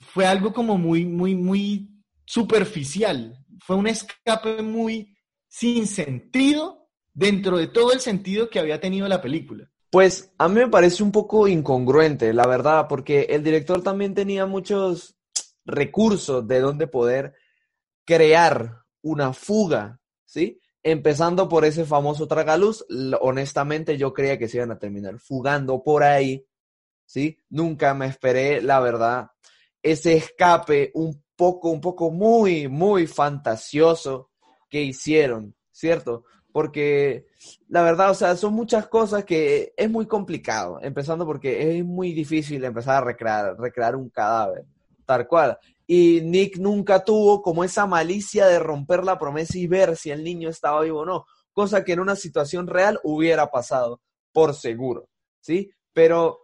fue 0.00 0.26
algo 0.26 0.52
como 0.52 0.76
muy, 0.76 1.06
muy, 1.06 1.34
muy 1.34 1.88
superficial. 2.26 3.38
Fue 3.60 3.76
un 3.76 3.86
escape 3.86 4.60
muy 4.60 5.13
sin 5.54 5.86
sentido 5.86 6.88
dentro 7.12 7.58
de 7.58 7.68
todo 7.68 7.92
el 7.92 8.00
sentido 8.00 8.50
que 8.50 8.58
había 8.58 8.80
tenido 8.80 9.06
la 9.06 9.22
película. 9.22 9.70
Pues 9.88 10.32
a 10.36 10.48
mí 10.48 10.56
me 10.56 10.68
parece 10.68 11.04
un 11.04 11.12
poco 11.12 11.46
incongruente, 11.46 12.32
la 12.32 12.44
verdad, 12.44 12.86
porque 12.88 13.28
el 13.30 13.44
director 13.44 13.80
también 13.80 14.14
tenía 14.14 14.46
muchos 14.46 15.16
recursos 15.64 16.44
de 16.48 16.58
donde 16.58 16.88
poder 16.88 17.34
crear 18.04 18.80
una 19.00 19.32
fuga, 19.32 20.00
¿sí? 20.24 20.60
Empezando 20.82 21.48
por 21.48 21.64
ese 21.64 21.84
famoso 21.84 22.26
tragaluz, 22.26 22.84
honestamente 23.20 23.96
yo 23.96 24.12
creía 24.12 24.36
que 24.36 24.48
se 24.48 24.56
iban 24.56 24.72
a 24.72 24.78
terminar 24.80 25.20
fugando 25.20 25.84
por 25.84 26.02
ahí, 26.02 26.44
¿sí? 27.06 27.38
Nunca 27.48 27.94
me 27.94 28.06
esperé, 28.06 28.60
la 28.60 28.80
verdad, 28.80 29.30
ese 29.80 30.16
escape 30.16 30.90
un 30.94 31.22
poco, 31.36 31.70
un 31.70 31.80
poco 31.80 32.10
muy, 32.10 32.66
muy 32.66 33.06
fantasioso 33.06 34.32
que 34.70 34.82
hicieron, 34.82 35.54
¿cierto? 35.72 36.24
Porque 36.52 37.26
la 37.68 37.82
verdad, 37.82 38.10
o 38.10 38.14
sea, 38.14 38.36
son 38.36 38.54
muchas 38.54 38.86
cosas 38.88 39.24
que 39.24 39.72
es 39.76 39.90
muy 39.90 40.06
complicado, 40.06 40.78
empezando 40.82 41.26
porque 41.26 41.78
es 41.78 41.84
muy 41.84 42.12
difícil 42.12 42.64
empezar 42.64 42.96
a 43.02 43.06
recrear, 43.06 43.56
recrear 43.58 43.96
un 43.96 44.08
cadáver, 44.10 44.64
tal 45.04 45.26
cual. 45.26 45.58
Y 45.86 46.20
Nick 46.22 46.56
nunca 46.58 47.04
tuvo 47.04 47.42
como 47.42 47.64
esa 47.64 47.86
malicia 47.86 48.46
de 48.46 48.58
romper 48.58 49.04
la 49.04 49.18
promesa 49.18 49.58
y 49.58 49.66
ver 49.66 49.96
si 49.96 50.10
el 50.10 50.22
niño 50.24 50.48
estaba 50.48 50.80
vivo 50.82 51.00
o 51.00 51.04
no, 51.06 51.26
cosa 51.52 51.84
que 51.84 51.92
en 51.92 52.00
una 52.00 52.16
situación 52.16 52.66
real 52.66 53.00
hubiera 53.02 53.50
pasado, 53.50 54.00
por 54.32 54.54
seguro, 54.54 55.08
¿sí? 55.40 55.70
Pero 55.92 56.40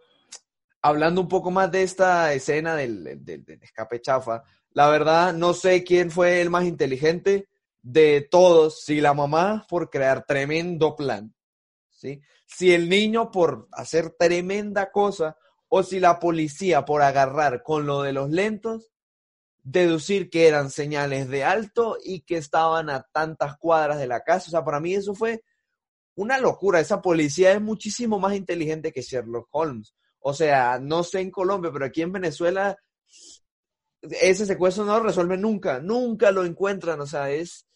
hablando 0.81 1.21
un 1.21 1.27
poco 1.27 1.51
más 1.51 1.71
de 1.71 1.83
esta 1.83 2.33
escena 2.33 2.75
del, 2.75 3.03
del- 3.23 3.45
del 3.45 3.63
escape 3.63 4.01
chafa, 4.01 4.43
la 4.73 4.89
verdad 4.89 5.33
no 5.33 5.53
sé 5.53 5.83
quién 5.83 6.11
fue 6.11 6.41
el 6.41 6.49
más 6.49 6.65
inteligente 6.65 7.47
de 7.81 8.27
todos, 8.29 8.83
si 8.83 9.01
la 9.01 9.13
mamá 9.13 9.65
por 9.69 9.89
crear 9.89 10.25
tremendo 10.25 10.95
plan. 10.95 11.33
Si 12.45 12.73
el 12.73 12.89
niño 12.89 13.31
por 13.31 13.67
hacer 13.71 14.15
tremenda 14.17 14.91
cosa 14.91 15.37
o 15.69 15.83
si 15.83 15.99
la 15.99 16.19
policía 16.19 16.83
por 16.83 17.01
agarrar 17.01 17.63
con 17.63 17.85
lo 17.85 18.01
de 18.01 18.11
los 18.11 18.29
lentos, 18.31 18.91
deducir 19.63 20.29
que 20.29 20.47
eran 20.47 20.71
señales 20.71 21.29
de 21.29 21.43
alto 21.43 21.97
y 22.03 22.21
que 22.21 22.37
estaban 22.37 22.89
a 22.89 23.07
tantas 23.11 23.57
cuadras 23.57 23.99
de 23.99 24.07
la 24.07 24.21
casa. 24.21 24.47
O 24.47 24.51
sea, 24.51 24.65
para 24.65 24.79
mí 24.79 24.95
eso 24.95 25.13
fue 25.13 25.43
una 26.15 26.39
locura. 26.39 26.79
Esa 26.79 27.01
policía 27.01 27.51
es 27.53 27.61
muchísimo 27.61 28.19
más 28.19 28.35
inteligente 28.35 28.91
que 28.91 29.01
Sherlock 29.01 29.47
Holmes. 29.51 29.95
O 30.19 30.33
sea, 30.33 30.79
no 30.79 31.03
sé 31.03 31.21
en 31.21 31.31
Colombia, 31.31 31.71
pero 31.71 31.85
aquí 31.85 32.01
en 32.01 32.11
Venezuela 32.11 32.77
ese 34.01 34.45
secuestro 34.45 34.83
no 34.83 34.97
lo 34.97 35.03
resuelven 35.03 35.41
nunca, 35.41 35.79
nunca 35.79 36.31
lo 36.31 36.43
encuentran. 36.45 36.99
O 37.01 37.05
sea, 37.05 37.29
es, 37.31 37.67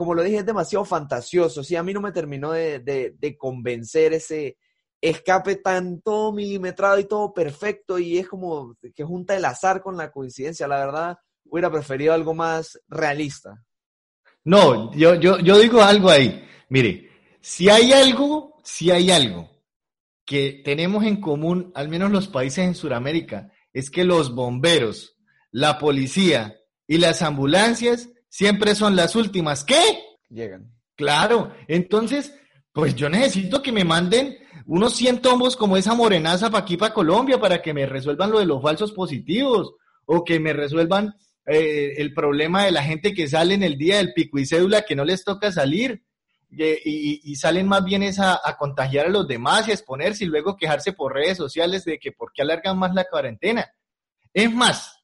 como 0.00 0.14
lo 0.14 0.22
dije, 0.22 0.38
es 0.38 0.46
demasiado 0.46 0.86
fantasioso. 0.86 1.62
Sí, 1.62 1.76
a 1.76 1.82
mí 1.82 1.92
no 1.92 2.00
me 2.00 2.10
terminó 2.10 2.52
de, 2.52 2.78
de- 2.78 3.36
convencer 3.36 4.14
ese 4.14 4.56
escape 4.98 5.56
tan 5.56 6.00
todo 6.00 6.32
milimetrado 6.32 6.98
y 6.98 7.04
todo 7.04 7.34
perfecto 7.34 7.98
y 7.98 8.16
es 8.16 8.26
como 8.26 8.74
que 8.96 9.04
junta 9.04 9.36
el 9.36 9.44
azar 9.44 9.82
con 9.82 9.98
la 9.98 10.10
coincidencia. 10.10 10.66
La 10.66 10.78
verdad, 10.78 11.18
hubiera 11.44 11.70
preferido 11.70 12.14
algo 12.14 12.32
más 12.32 12.80
realista. 12.88 13.62
No, 14.42 14.90
yo, 14.94 15.16
yo, 15.16 15.38
yo 15.40 15.58
digo 15.58 15.82
algo 15.82 16.08
ahí. 16.08 16.48
Mire, 16.70 17.10
si 17.42 17.68
hay 17.68 17.92
algo, 17.92 18.58
si 18.64 18.90
hay 18.90 19.10
algo 19.10 19.50
que 20.24 20.62
tenemos 20.64 21.04
en 21.04 21.20
común, 21.20 21.72
al 21.74 21.90
menos 21.90 22.10
los 22.10 22.26
países 22.26 22.64
en 22.64 22.74
Sudamérica, 22.74 23.52
es 23.74 23.90
que 23.90 24.04
los 24.04 24.34
bomberos, 24.34 25.18
la 25.50 25.78
policía 25.78 26.56
y 26.86 26.96
las 26.96 27.20
ambulancias 27.20 28.08
siempre 28.30 28.74
son 28.74 28.96
las 28.96 29.14
últimas. 29.14 29.64
¿Qué? 29.64 30.02
Llegan. 30.30 30.72
Claro, 30.96 31.52
entonces, 31.66 32.34
pues 32.72 32.94
yo 32.94 33.10
necesito 33.10 33.60
que 33.62 33.72
me 33.72 33.84
manden 33.84 34.38
unos 34.66 34.94
100 34.96 35.20
tombos 35.20 35.56
como 35.56 35.76
esa 35.76 35.94
morenaza 35.94 36.50
para 36.50 36.62
aquí, 36.62 36.76
para 36.76 36.94
Colombia, 36.94 37.38
para 37.38 37.60
que 37.60 37.74
me 37.74 37.86
resuelvan 37.86 38.30
lo 38.30 38.38
de 38.38 38.46
los 38.46 38.62
falsos 38.62 38.92
positivos 38.92 39.74
o 40.06 40.24
que 40.24 40.38
me 40.38 40.52
resuelvan 40.52 41.14
eh, 41.46 41.94
el 41.96 42.14
problema 42.14 42.64
de 42.64 42.70
la 42.70 42.82
gente 42.82 43.12
que 43.12 43.28
sale 43.28 43.54
en 43.54 43.62
el 43.62 43.76
día 43.76 43.96
del 43.96 44.12
pico 44.12 44.38
y 44.38 44.46
cédula 44.46 44.82
que 44.82 44.94
no 44.94 45.04
les 45.04 45.24
toca 45.24 45.50
salir 45.50 46.04
eh, 46.56 46.78
y, 46.84 47.20
y 47.24 47.36
salen 47.36 47.66
más 47.66 47.84
bien 47.84 48.02
es 48.02 48.18
a, 48.18 48.40
a 48.44 48.56
contagiar 48.56 49.06
a 49.06 49.10
los 49.10 49.26
demás 49.26 49.66
y 49.66 49.70
a 49.70 49.74
exponerse 49.74 50.24
y 50.24 50.28
luego 50.28 50.56
quejarse 50.56 50.92
por 50.92 51.14
redes 51.14 51.38
sociales 51.38 51.84
de 51.84 51.98
que 51.98 52.12
por 52.12 52.32
qué 52.32 52.42
alargan 52.42 52.78
más 52.78 52.94
la 52.94 53.04
cuarentena. 53.04 53.66
Es 54.32 54.52
más, 54.52 55.00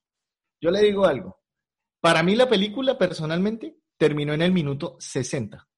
yo 0.60 0.70
le 0.70 0.80
digo 0.82 1.06
algo. 1.06 1.40
Para 2.06 2.22
mí 2.22 2.36
la 2.36 2.48
película 2.48 2.96
personalmente 2.96 3.80
terminó 3.96 4.32
en 4.32 4.42
el 4.42 4.52
minuto 4.52 4.96
60. 5.00 5.68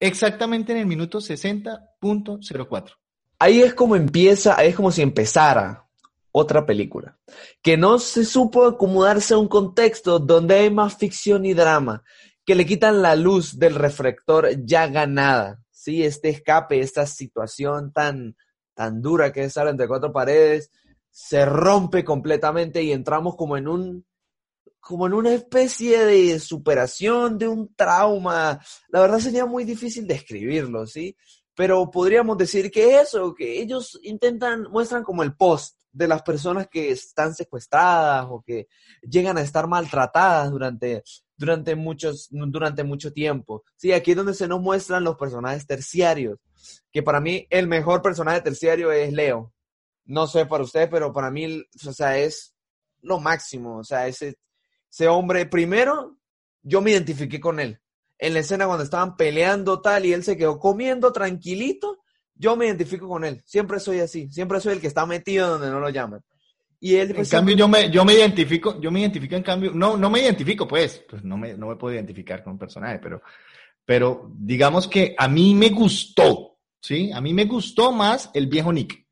Exactamente 0.00 0.72
en 0.72 0.78
el 0.78 0.86
minuto 0.86 1.18
60.04. 1.18 2.96
Ahí 3.38 3.60
es 3.60 3.74
como 3.74 3.94
empieza, 3.94 4.58
ahí 4.58 4.70
es 4.70 4.74
como 4.74 4.90
si 4.90 5.02
empezara 5.02 5.86
otra 6.30 6.64
película, 6.64 7.18
que 7.60 7.76
no 7.76 7.98
se 7.98 8.24
supo 8.24 8.64
acomodarse 8.64 9.34
a 9.34 9.36
un 9.36 9.48
contexto 9.48 10.18
donde 10.18 10.54
hay 10.54 10.70
más 10.70 10.96
ficción 10.96 11.44
y 11.44 11.52
drama, 11.52 12.02
que 12.46 12.54
le 12.54 12.64
quitan 12.64 13.02
la 13.02 13.14
luz 13.14 13.58
del 13.58 13.74
reflector 13.74 14.64
ya 14.64 14.86
ganada, 14.86 15.62
¿sí? 15.70 16.02
Este 16.02 16.30
escape, 16.30 16.80
esta 16.80 17.04
situación 17.04 17.92
tan, 17.92 18.34
tan 18.72 19.02
dura 19.02 19.30
que 19.30 19.40
es 19.40 19.48
estar 19.48 19.68
entre 19.68 19.88
cuatro 19.88 20.10
paredes, 20.10 20.70
se 21.10 21.44
rompe 21.44 22.02
completamente 22.02 22.82
y 22.82 22.92
entramos 22.92 23.36
como 23.36 23.58
en 23.58 23.68
un, 23.68 24.06
como 24.82 25.06
en 25.06 25.12
una 25.12 25.32
especie 25.32 26.04
de 26.04 26.40
superación 26.40 27.38
de 27.38 27.46
un 27.46 27.72
trauma. 27.74 28.60
La 28.88 29.00
verdad 29.00 29.20
sería 29.20 29.46
muy 29.46 29.62
difícil 29.62 30.08
describirlo, 30.08 30.88
¿sí? 30.88 31.16
Pero 31.54 31.88
podríamos 31.88 32.36
decir 32.36 32.68
que 32.68 32.98
eso, 32.98 33.32
que 33.32 33.60
ellos 33.60 33.98
intentan, 34.02 34.64
muestran 34.72 35.04
como 35.04 35.22
el 35.22 35.36
post 35.36 35.78
de 35.92 36.08
las 36.08 36.22
personas 36.22 36.66
que 36.66 36.90
están 36.90 37.32
secuestradas 37.32 38.26
o 38.28 38.42
que 38.44 38.66
llegan 39.02 39.38
a 39.38 39.42
estar 39.42 39.68
maltratadas 39.68 40.50
durante, 40.50 41.04
durante, 41.36 41.76
muchos, 41.76 42.26
durante 42.30 42.82
mucho 42.82 43.12
tiempo. 43.12 43.62
Sí, 43.76 43.92
aquí 43.92 44.10
es 44.10 44.16
donde 44.16 44.34
se 44.34 44.48
nos 44.48 44.60
muestran 44.60 45.04
los 45.04 45.16
personajes 45.16 45.64
terciarios, 45.64 46.40
que 46.90 47.04
para 47.04 47.20
mí 47.20 47.46
el 47.50 47.68
mejor 47.68 48.02
personaje 48.02 48.40
terciario 48.40 48.90
es 48.90 49.12
Leo. 49.12 49.52
No 50.06 50.26
sé 50.26 50.44
para 50.44 50.64
usted, 50.64 50.90
pero 50.90 51.12
para 51.12 51.30
mí, 51.30 51.62
o 51.86 51.92
sea, 51.92 52.18
es 52.18 52.52
lo 53.00 53.20
máximo. 53.20 53.78
O 53.78 53.84
sea, 53.84 54.08
ese, 54.08 54.36
ese 54.92 55.08
hombre, 55.08 55.46
primero, 55.46 56.18
yo 56.62 56.82
me 56.82 56.90
identifiqué 56.90 57.40
con 57.40 57.58
él. 57.60 57.80
En 58.18 58.34
la 58.34 58.40
escena 58.40 58.66
cuando 58.66 58.84
estaban 58.84 59.16
peleando 59.16 59.80
tal 59.80 60.04
y 60.04 60.12
él 60.12 60.22
se 60.22 60.36
quedó 60.36 60.58
comiendo 60.58 61.12
tranquilito, 61.12 61.98
yo 62.34 62.56
me 62.56 62.66
identifico 62.66 63.08
con 63.08 63.24
él. 63.24 63.42
Siempre 63.46 63.80
soy 63.80 64.00
así. 64.00 64.30
Siempre 64.30 64.60
soy 64.60 64.74
el 64.74 64.80
que 64.80 64.86
está 64.86 65.06
metido 65.06 65.48
donde 65.48 65.70
no 65.70 65.80
lo 65.80 65.88
llaman. 65.88 66.20
Y 66.78 66.96
él, 66.96 67.10
En 67.10 67.16
pues, 67.16 67.30
cambio, 67.30 67.56
siempre- 67.56 67.82
yo 67.82 67.88
me, 67.88 67.90
yo 67.94 68.04
me 68.04 68.14
identifico, 68.14 68.80
yo 68.80 68.90
me 68.90 69.00
identifico 69.00 69.34
en 69.34 69.42
cambio, 69.42 69.72
no, 69.72 69.96
no 69.96 70.10
me 70.10 70.20
identifico, 70.20 70.68
pues, 70.68 71.02
pues 71.08 71.24
no 71.24 71.36
me, 71.38 71.54
no 71.54 71.68
me 71.68 71.76
puedo 71.76 71.94
identificar 71.94 72.42
con 72.44 72.54
un 72.54 72.58
personaje, 72.58 72.98
pero, 72.98 73.22
pero 73.84 74.30
digamos 74.36 74.88
que 74.88 75.14
a 75.16 75.26
mí 75.28 75.54
me 75.54 75.70
gustó, 75.70 76.58
¿sí? 76.80 77.10
A 77.12 77.20
mí 77.20 77.32
me 77.32 77.44
gustó 77.46 77.92
más 77.92 78.30
el 78.34 78.46
viejo 78.46 78.72
Nick. 78.72 79.06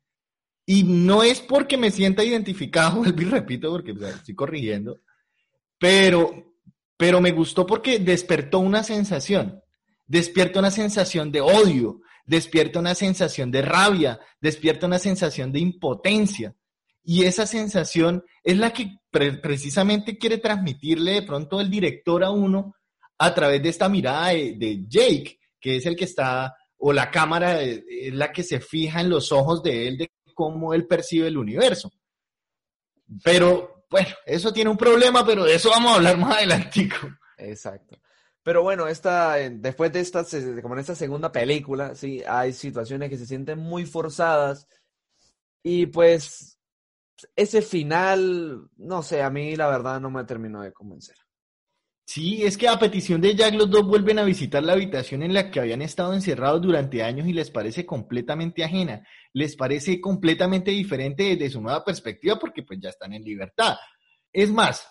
Y 0.65 0.83
no 0.83 1.23
es 1.23 1.39
porque 1.41 1.77
me 1.77 1.91
sienta 1.91 2.23
identificado, 2.23 2.97
vuelvo 2.99 3.21
y 3.21 3.25
repito, 3.25 3.71
porque 3.71 3.93
o 3.93 3.97
sea, 3.97 4.09
estoy 4.09 4.35
corrigiendo, 4.35 4.99
pero, 5.81 6.53
pero 6.95 7.19
me 7.19 7.31
gustó 7.31 7.65
porque 7.65 7.97
despertó 7.97 8.59
una 8.59 8.83
sensación, 8.83 9.59
despierta 10.05 10.59
una 10.59 10.69
sensación 10.69 11.31
de 11.31 11.41
odio, 11.41 12.01
despierta 12.23 12.77
una 12.77 12.93
sensación 12.93 13.49
de 13.49 13.63
rabia, 13.63 14.19
despierta 14.39 14.85
una 14.85 14.99
sensación 14.99 15.51
de 15.51 15.59
impotencia. 15.59 16.55
Y 17.03 17.23
esa 17.23 17.47
sensación 17.47 18.23
es 18.43 18.57
la 18.59 18.71
que 18.71 18.99
pre- 19.09 19.39
precisamente 19.39 20.19
quiere 20.19 20.37
transmitirle 20.37 21.13
de 21.13 21.23
pronto 21.23 21.59
el 21.59 21.71
director 21.71 22.23
a 22.23 22.29
uno 22.29 22.75
a 23.17 23.33
través 23.33 23.63
de 23.63 23.69
esta 23.69 23.89
mirada 23.89 24.27
de, 24.27 24.53
de 24.55 24.85
Jake, 24.87 25.39
que 25.59 25.77
es 25.77 25.85
el 25.87 25.95
que 25.95 26.05
está, 26.05 26.55
o 26.77 26.93
la 26.93 27.09
cámara 27.09 27.63
eh, 27.63 27.83
es 27.89 28.13
la 28.13 28.31
que 28.31 28.43
se 28.43 28.59
fija 28.59 29.01
en 29.01 29.09
los 29.09 29.31
ojos 29.31 29.63
de 29.63 29.87
él, 29.87 29.97
de 29.97 30.11
cómo 30.35 30.75
él 30.75 30.85
percibe 30.85 31.27
el 31.27 31.37
universo. 31.37 31.91
Pero, 33.23 33.80
bueno, 33.91 34.09
eso 34.25 34.53
tiene 34.53 34.69
un 34.69 34.77
problema, 34.77 35.25
pero 35.25 35.43
de 35.43 35.55
eso 35.55 35.69
vamos 35.69 35.91
a 35.91 35.95
hablar 35.95 36.17
más 36.17 36.37
adelantico. 36.37 37.09
Exacto. 37.37 37.99
Pero 38.41 38.63
bueno, 38.63 38.87
esta, 38.87 39.39
eh, 39.39 39.51
después 39.51 39.91
de 39.91 39.99
esta, 39.99 40.23
como 40.61 40.73
en 40.73 40.79
esta 40.79 40.95
segunda 40.95 41.31
película, 41.31 41.93
sí, 41.93 42.23
hay 42.27 42.53
situaciones 42.53 43.09
que 43.09 43.17
se 43.17 43.25
sienten 43.25 43.59
muy 43.59 43.85
forzadas 43.85 44.67
y 45.61 45.87
pues 45.87 46.57
ese 47.35 47.61
final, 47.61 48.69
no 48.77 49.03
sé, 49.03 49.21
a 49.21 49.29
mí 49.29 49.55
la 49.55 49.67
verdad 49.67 49.99
no 49.99 50.09
me 50.09 50.23
terminó 50.23 50.61
de 50.61 50.71
convencer. 50.71 51.17
Sí, 52.13 52.43
es 52.43 52.57
que 52.57 52.67
a 52.67 52.77
petición 52.77 53.21
de 53.21 53.33
Jack 53.35 53.53
los 53.53 53.69
dos 53.69 53.83
vuelven 53.87 54.19
a 54.19 54.25
visitar 54.25 54.61
la 54.61 54.73
habitación 54.73 55.23
en 55.23 55.33
la 55.33 55.49
que 55.49 55.61
habían 55.61 55.81
estado 55.81 56.13
encerrados 56.13 56.61
durante 56.61 57.03
años 57.03 57.25
y 57.25 57.31
les 57.31 57.49
parece 57.49 57.85
completamente 57.85 58.65
ajena, 58.65 59.07
les 59.31 59.55
parece 59.55 60.01
completamente 60.01 60.71
diferente 60.71 61.23
desde 61.23 61.49
su 61.49 61.61
nueva 61.61 61.85
perspectiva 61.85 62.37
porque 62.37 62.63
pues 62.63 62.81
ya 62.81 62.89
están 62.89 63.13
en 63.13 63.23
libertad. 63.23 63.77
Es 64.33 64.51
más, 64.51 64.85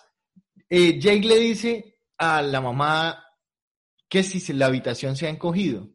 eh, 0.67 0.97
Jake 0.99 1.27
le 1.27 1.37
dice 1.37 1.99
a 2.17 2.41
la 2.41 2.59
mamá, 2.59 3.23
que 4.09 4.23
si 4.23 4.51
la 4.53 4.65
habitación 4.65 5.15
se 5.15 5.27
ha 5.27 5.29
encogido. 5.29 5.91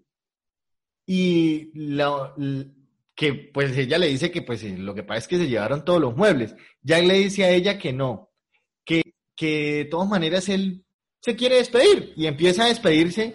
Y 1.06 1.72
la- 1.74 2.36
que 3.16 3.50
pues 3.52 3.76
ella 3.76 3.98
le 3.98 4.06
dice 4.06 4.30
que 4.30 4.42
pues 4.42 4.62
eh, 4.62 4.78
lo 4.78 4.94
que 4.94 5.02
pasa 5.02 5.18
es 5.18 5.26
que 5.28 5.38
se 5.38 5.48
llevaron 5.48 5.84
todos 5.84 6.00
los 6.00 6.14
muebles. 6.16 6.54
Jack 6.82 7.04
le 7.04 7.14
dice 7.14 7.42
a 7.42 7.50
ella 7.50 7.78
que 7.80 7.92
no, 7.92 8.30
que, 8.84 9.02
que 9.34 9.74
de 9.78 9.84
todas 9.86 10.08
maneras 10.08 10.48
él 10.48 10.85
se 11.26 11.34
quiere 11.34 11.56
despedir 11.56 12.12
y 12.14 12.26
empieza 12.28 12.62
a 12.62 12.68
despedirse 12.68 13.34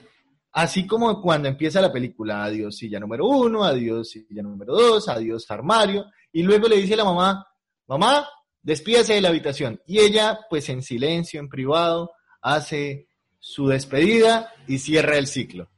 así 0.54 0.88
como 0.88 1.22
cuando 1.22 1.50
empieza 1.50 1.82
la 1.82 1.92
película. 1.92 2.46
Adiós 2.46 2.78
silla 2.78 3.02
número 3.02 3.28
uno, 3.28 3.66
adiós 3.66 4.12
silla 4.12 4.42
número 4.42 4.74
dos, 4.74 5.10
adiós 5.10 5.52
armario. 5.52 6.06
Y 6.32 6.42
luego 6.44 6.70
le 6.70 6.78
dice 6.78 6.94
a 6.94 6.98
la 6.98 7.04
mamá, 7.04 7.46
mamá, 7.88 8.26
despídase 8.62 9.16
de 9.16 9.20
la 9.20 9.28
habitación. 9.28 9.82
Y 9.86 10.00
ella 10.00 10.40
pues 10.50 10.70
en 10.70 10.84
silencio, 10.84 11.42
en 11.42 11.50
privado, 11.50 12.14
hace 12.42 13.10
su 13.40 13.68
despedida 13.68 14.54
y 14.68 14.80
cierra 14.80 15.18
el 15.18 15.28
ciclo. 15.28 15.70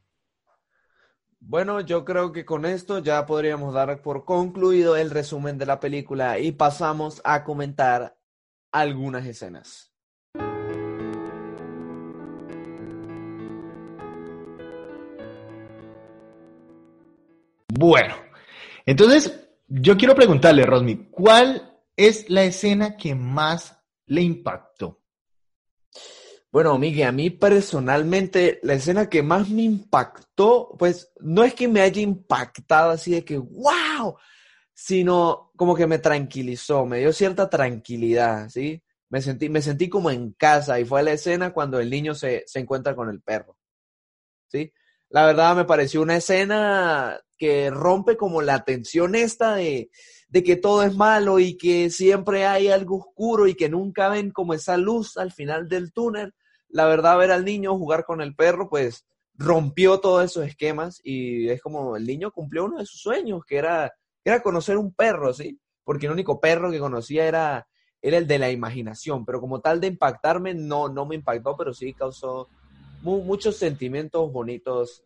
Bueno, 1.40 1.80
yo 1.80 2.04
creo 2.04 2.30
que 2.30 2.44
con 2.44 2.64
esto 2.64 3.00
ya 3.00 3.26
podríamos 3.26 3.74
dar 3.74 4.02
por 4.02 4.24
concluido 4.24 4.96
el 4.96 5.10
resumen 5.10 5.58
de 5.58 5.66
la 5.66 5.80
película 5.80 6.38
y 6.38 6.52
pasamos 6.52 7.20
a 7.24 7.42
comentar 7.42 8.16
algunas 8.70 9.26
escenas. 9.26 9.93
Bueno, 17.76 18.14
entonces 18.86 19.48
yo 19.66 19.96
quiero 19.96 20.14
preguntarle, 20.14 20.64
Rosmi, 20.64 21.08
¿cuál 21.10 21.76
es 21.96 22.30
la 22.30 22.44
escena 22.44 22.96
que 22.96 23.16
más 23.16 23.76
le 24.06 24.22
impactó? 24.22 25.02
Bueno, 26.52 26.78
Miguel, 26.78 27.08
a 27.08 27.12
mí 27.12 27.30
personalmente 27.30 28.60
la 28.62 28.74
escena 28.74 29.10
que 29.10 29.24
más 29.24 29.48
me 29.48 29.62
impactó, 29.62 30.76
pues 30.78 31.10
no 31.18 31.42
es 31.42 31.52
que 31.54 31.66
me 31.66 31.80
haya 31.80 32.00
impactado 32.00 32.92
así 32.92 33.10
de 33.10 33.24
que, 33.24 33.38
wow, 33.38 34.18
sino 34.72 35.50
como 35.56 35.74
que 35.74 35.88
me 35.88 35.98
tranquilizó, 35.98 36.86
me 36.86 37.00
dio 37.00 37.12
cierta 37.12 37.50
tranquilidad, 37.50 38.50
¿sí? 38.50 38.84
Me 39.08 39.20
sentí, 39.20 39.48
me 39.48 39.60
sentí 39.60 39.88
como 39.88 40.12
en 40.12 40.30
casa 40.34 40.78
y 40.78 40.84
fue 40.84 41.02
la 41.02 41.10
escena 41.10 41.52
cuando 41.52 41.80
el 41.80 41.90
niño 41.90 42.14
se, 42.14 42.44
se 42.46 42.60
encuentra 42.60 42.94
con 42.94 43.08
el 43.08 43.20
perro, 43.20 43.56
¿sí? 44.46 44.72
La 45.14 45.24
verdad 45.26 45.54
me 45.54 45.64
pareció 45.64 46.02
una 46.02 46.16
escena 46.16 47.20
que 47.38 47.70
rompe 47.70 48.16
como 48.16 48.42
la 48.42 48.64
tensión 48.64 49.14
esta 49.14 49.54
de, 49.54 49.88
de 50.26 50.42
que 50.42 50.56
todo 50.56 50.82
es 50.82 50.96
malo 50.96 51.38
y 51.38 51.56
que 51.56 51.88
siempre 51.90 52.46
hay 52.46 52.66
algo 52.66 52.96
oscuro 52.96 53.46
y 53.46 53.54
que 53.54 53.68
nunca 53.68 54.08
ven 54.08 54.32
como 54.32 54.54
esa 54.54 54.76
luz 54.76 55.16
al 55.16 55.30
final 55.30 55.68
del 55.68 55.92
túnel. 55.92 56.34
La 56.68 56.86
verdad, 56.86 57.16
ver 57.16 57.30
al 57.30 57.44
niño 57.44 57.78
jugar 57.78 58.04
con 58.04 58.20
el 58.22 58.34
perro, 58.34 58.68
pues 58.68 59.06
rompió 59.34 60.00
todos 60.00 60.24
esos 60.24 60.46
esquemas 60.46 61.00
y 61.04 61.48
es 61.48 61.62
como 61.62 61.94
el 61.94 62.08
niño 62.08 62.32
cumplió 62.32 62.64
uno 62.64 62.78
de 62.78 62.86
sus 62.86 63.00
sueños, 63.00 63.44
que 63.46 63.58
era, 63.58 63.94
era 64.24 64.42
conocer 64.42 64.76
un 64.76 64.92
perro, 64.92 65.32
¿sí? 65.32 65.60
Porque 65.84 66.06
el 66.06 66.12
único 66.12 66.40
perro 66.40 66.72
que 66.72 66.80
conocía 66.80 67.24
era, 67.28 67.68
era 68.02 68.18
el 68.18 68.26
de 68.26 68.40
la 68.40 68.50
imaginación, 68.50 69.24
pero 69.24 69.40
como 69.40 69.60
tal 69.60 69.80
de 69.80 69.86
impactarme, 69.86 70.54
no, 70.54 70.88
no 70.88 71.06
me 71.06 71.14
impactó, 71.14 71.56
pero 71.56 71.72
sí 71.72 71.94
causó 71.94 72.48
mu- 73.04 73.22
muchos 73.22 73.56
sentimientos 73.56 74.32
bonitos 74.32 75.04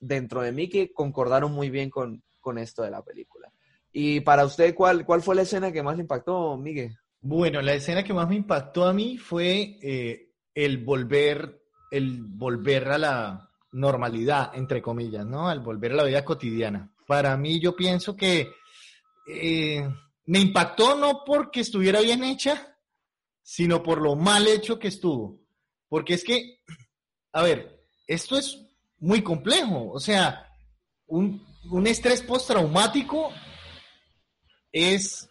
dentro 0.00 0.42
de 0.42 0.52
mí 0.52 0.68
que 0.68 0.92
concordaron 0.92 1.52
muy 1.52 1.70
bien 1.70 1.88
con, 1.88 2.22
con 2.40 2.58
esto 2.58 2.82
de 2.82 2.90
la 2.90 3.02
película. 3.02 3.50
Y 3.92 4.20
para 4.20 4.44
usted, 4.44 4.74
¿cuál, 4.74 5.04
¿cuál 5.06 5.22
fue 5.22 5.34
la 5.34 5.42
escena 5.42 5.72
que 5.72 5.82
más 5.82 5.96
le 5.96 6.02
impactó, 6.02 6.56
Miguel? 6.56 6.94
Bueno, 7.20 7.62
la 7.62 7.74
escena 7.74 8.04
que 8.04 8.12
más 8.12 8.28
me 8.28 8.36
impactó 8.36 8.84
a 8.84 8.92
mí 8.92 9.16
fue 9.18 9.78
eh, 9.82 10.30
el 10.54 10.78
volver, 10.84 11.62
el 11.90 12.22
volver 12.22 12.88
a 12.88 12.98
la 12.98 13.50
normalidad, 13.72 14.52
entre 14.54 14.82
comillas, 14.82 15.26
¿no? 15.26 15.48
Al 15.48 15.60
volver 15.60 15.92
a 15.92 15.96
la 15.96 16.04
vida 16.04 16.24
cotidiana. 16.24 16.92
Para 17.06 17.36
mí, 17.36 17.58
yo 17.60 17.74
pienso 17.74 18.14
que 18.14 18.52
eh, 19.26 19.88
me 20.26 20.38
impactó 20.38 20.96
no 20.96 21.22
porque 21.24 21.60
estuviera 21.60 22.00
bien 22.00 22.22
hecha, 22.22 22.76
sino 23.42 23.82
por 23.82 24.00
lo 24.00 24.14
mal 24.14 24.46
hecho 24.46 24.78
que 24.78 24.88
estuvo. 24.88 25.40
Porque 25.88 26.14
es 26.14 26.22
que, 26.22 26.58
a 27.32 27.42
ver, 27.42 27.84
esto 28.06 28.38
es 28.38 28.58
muy 28.98 29.22
complejo. 29.22 29.90
O 29.90 30.00
sea, 30.00 30.46
un, 31.06 31.46
un 31.70 31.86
estrés 31.86 32.22
postraumático 32.22 33.30
es, 34.72 35.28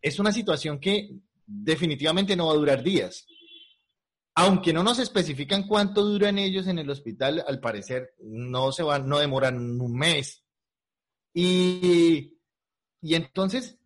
es 0.00 0.18
una 0.18 0.32
situación 0.32 0.78
que 0.78 1.10
definitivamente 1.46 2.36
no 2.36 2.46
va 2.46 2.52
a 2.52 2.56
durar 2.56 2.82
días. 2.82 3.26
Aunque 4.34 4.72
no 4.72 4.82
nos 4.82 4.98
especifican 4.98 5.66
cuánto 5.66 6.04
duran 6.04 6.38
ellos 6.38 6.66
en 6.66 6.78
el 6.78 6.88
hospital, 6.88 7.44
al 7.46 7.60
parecer 7.60 8.14
no 8.20 8.72
se 8.72 8.82
van, 8.82 9.08
no 9.08 9.18
demoran 9.18 9.80
un 9.80 9.96
mes. 9.96 10.44
Y, 11.34 12.38
y 13.02 13.14
entonces, 13.14 13.78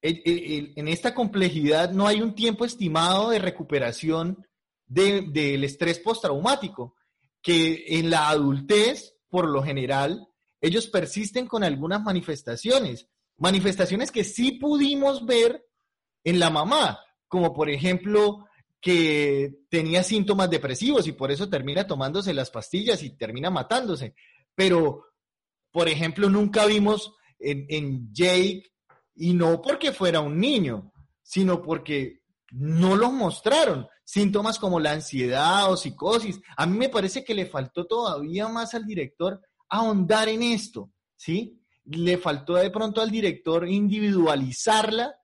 en 0.00 0.88
esta 0.88 1.14
complejidad 1.14 1.90
no 1.92 2.06
hay 2.06 2.20
un 2.20 2.34
tiempo 2.34 2.64
estimado 2.64 3.30
de 3.30 3.38
recuperación 3.38 4.46
de- 4.88 5.22
del 5.30 5.62
estrés 5.64 5.98
postraumático, 6.00 6.96
que 7.42 7.84
en 7.98 8.10
la 8.10 8.28
adultez, 8.30 9.14
por 9.28 9.48
lo 9.48 9.62
general, 9.62 10.26
ellos 10.60 10.88
persisten 10.88 11.46
con 11.46 11.62
algunas 11.62 12.02
manifestaciones, 12.02 13.08
manifestaciones 13.36 14.10
que 14.10 14.24
sí 14.24 14.52
pudimos 14.52 15.24
ver 15.24 15.64
en 16.24 16.40
la 16.40 16.50
mamá, 16.50 16.98
como 17.28 17.52
por 17.54 17.70
ejemplo 17.70 18.46
que 18.80 19.60
tenía 19.68 20.02
síntomas 20.02 20.50
depresivos 20.50 21.06
y 21.06 21.12
por 21.12 21.30
eso 21.30 21.48
termina 21.48 21.86
tomándose 21.86 22.32
las 22.34 22.50
pastillas 22.50 23.02
y 23.02 23.10
termina 23.16 23.50
matándose. 23.50 24.14
Pero, 24.54 25.04
por 25.70 25.88
ejemplo, 25.88 26.28
nunca 26.28 26.66
vimos 26.66 27.12
en, 27.38 27.66
en 27.68 28.12
Jake, 28.12 28.64
y 29.20 29.34
no 29.34 29.60
porque 29.60 29.92
fuera 29.92 30.20
un 30.20 30.38
niño, 30.38 30.92
sino 31.22 31.60
porque 31.60 32.20
no 32.52 32.96
los 32.96 33.12
mostraron. 33.12 33.86
Síntomas 34.10 34.58
como 34.58 34.80
la 34.80 34.92
ansiedad 34.92 35.70
o 35.70 35.76
psicosis. 35.76 36.40
A 36.56 36.64
mí 36.64 36.78
me 36.78 36.88
parece 36.88 37.22
que 37.22 37.34
le 37.34 37.44
faltó 37.44 37.84
todavía 37.84 38.48
más 38.48 38.72
al 38.72 38.86
director 38.86 39.38
ahondar 39.68 40.30
en 40.30 40.42
esto, 40.42 40.90
¿sí? 41.14 41.60
Le 41.84 42.16
faltó 42.16 42.54
de 42.54 42.70
pronto 42.70 43.02
al 43.02 43.10
director 43.10 43.68
individualizarla, 43.68 45.14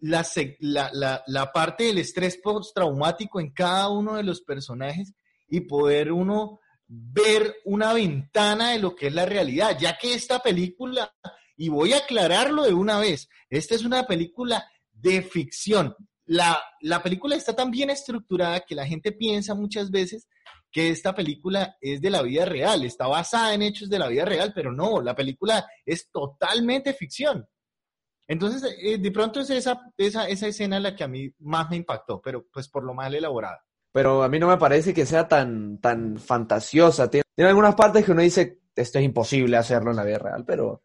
la, 0.00 0.26
la, 0.58 0.90
la- 0.92 1.22
la 1.24 1.52
parte 1.52 1.84
del 1.84 1.98
estrés 1.98 2.36
postraumático 2.38 3.38
en 3.38 3.52
cada 3.52 3.88
uno 3.90 4.16
de 4.16 4.24
los 4.24 4.40
personajes 4.40 5.14
y 5.48 5.60
poder 5.60 6.10
uno 6.10 6.58
ver 6.88 7.54
una 7.64 7.92
ventana 7.92 8.72
de 8.72 8.80
lo 8.80 8.96
que 8.96 9.06
es 9.06 9.14
la 9.14 9.24
realidad, 9.24 9.78
ya 9.78 9.96
que 9.96 10.14
esta 10.14 10.40
película, 10.40 11.14
y 11.56 11.68
voy 11.68 11.92
a 11.92 11.98
aclararlo 11.98 12.64
de 12.64 12.74
una 12.74 12.98
vez, 12.98 13.28
esta 13.48 13.76
es 13.76 13.84
una 13.84 14.04
película 14.08 14.68
de 14.90 15.22
ficción. 15.22 15.94
La, 16.32 16.62
la 16.82 17.02
película 17.02 17.34
está 17.34 17.56
tan 17.56 17.72
bien 17.72 17.90
estructurada 17.90 18.60
que 18.60 18.76
la 18.76 18.86
gente 18.86 19.10
piensa 19.10 19.56
muchas 19.56 19.90
veces 19.90 20.28
que 20.70 20.90
esta 20.90 21.12
película 21.12 21.76
es 21.80 22.00
de 22.00 22.08
la 22.08 22.22
vida 22.22 22.44
real, 22.44 22.84
está 22.84 23.08
basada 23.08 23.52
en 23.52 23.62
hechos 23.62 23.90
de 23.90 23.98
la 23.98 24.06
vida 24.06 24.24
real, 24.24 24.52
pero 24.54 24.70
no, 24.70 25.02
la 25.02 25.16
película 25.16 25.66
es 25.84 26.08
totalmente 26.12 26.94
ficción. 26.94 27.48
Entonces, 28.28 28.76
eh, 28.80 28.98
de 28.98 29.10
pronto 29.10 29.40
es 29.40 29.50
esa, 29.50 29.80
esa, 29.96 30.28
esa 30.28 30.46
escena 30.46 30.78
la 30.78 30.94
que 30.94 31.02
a 31.02 31.08
mí 31.08 31.34
más 31.40 31.68
me 31.68 31.78
impactó, 31.78 32.20
pero 32.22 32.46
pues 32.52 32.68
por 32.68 32.84
lo 32.84 32.94
mal 32.94 33.12
elaborada. 33.12 33.64
Pero 33.90 34.22
a 34.22 34.28
mí 34.28 34.38
no 34.38 34.46
me 34.46 34.56
parece 34.56 34.94
que 34.94 35.06
sea 35.06 35.26
tan, 35.26 35.78
tan 35.78 36.16
fantasiosa. 36.16 37.10
Tiene, 37.10 37.24
tiene 37.34 37.48
algunas 37.48 37.74
partes 37.74 38.04
que 38.04 38.12
uno 38.12 38.22
dice, 38.22 38.60
esto 38.76 39.00
es 39.00 39.04
imposible 39.04 39.56
hacerlo 39.56 39.90
en 39.90 39.96
la 39.96 40.04
vida 40.04 40.18
real, 40.18 40.44
pero 40.46 40.82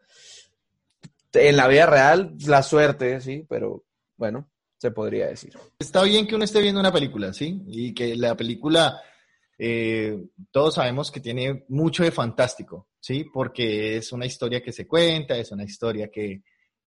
en 1.33 1.55
la 1.55 1.67
vida 1.67 1.85
real, 1.85 2.33
la 2.47 2.63
suerte, 2.63 3.21
sí, 3.21 3.45
pero 3.47 3.83
bueno, 4.17 4.49
podría 4.91 5.27
decir. 5.27 5.53
Está 5.79 6.03
bien 6.03 6.27
que 6.27 6.35
uno 6.35 6.43
esté 6.43 6.61
viendo 6.61 6.79
una 6.79 6.91
película, 6.91 7.33
¿sí? 7.33 7.61
Y 7.67 7.93
que 7.93 8.15
la 8.15 8.35
película, 8.35 9.01
eh, 9.57 10.17
todos 10.51 10.75
sabemos 10.75 11.11
que 11.11 11.19
tiene 11.19 11.65
mucho 11.69 12.03
de 12.03 12.11
fantástico, 12.11 12.89
¿sí? 12.99 13.25
Porque 13.33 13.97
es 13.97 14.11
una 14.11 14.25
historia 14.25 14.61
que 14.61 14.71
se 14.71 14.87
cuenta, 14.87 15.37
es 15.37 15.51
una 15.51 15.63
historia 15.63 16.09
que, 16.09 16.43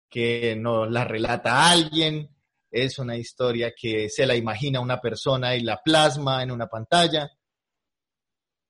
que 0.09 0.57
nos 0.57 0.90
la 0.90 1.05
relata 1.05 1.70
alguien, 1.70 2.29
es 2.70 2.99
una 2.99 3.16
historia 3.16 3.72
que 3.77 4.09
se 4.09 4.27
la 4.27 4.37
imagina 4.37 4.81
una 4.81 5.01
persona 5.01 5.57
y 5.57 5.61
la 5.61 5.81
plasma 5.83 6.42
en 6.42 6.51
una 6.51 6.66
pantalla. 6.66 7.31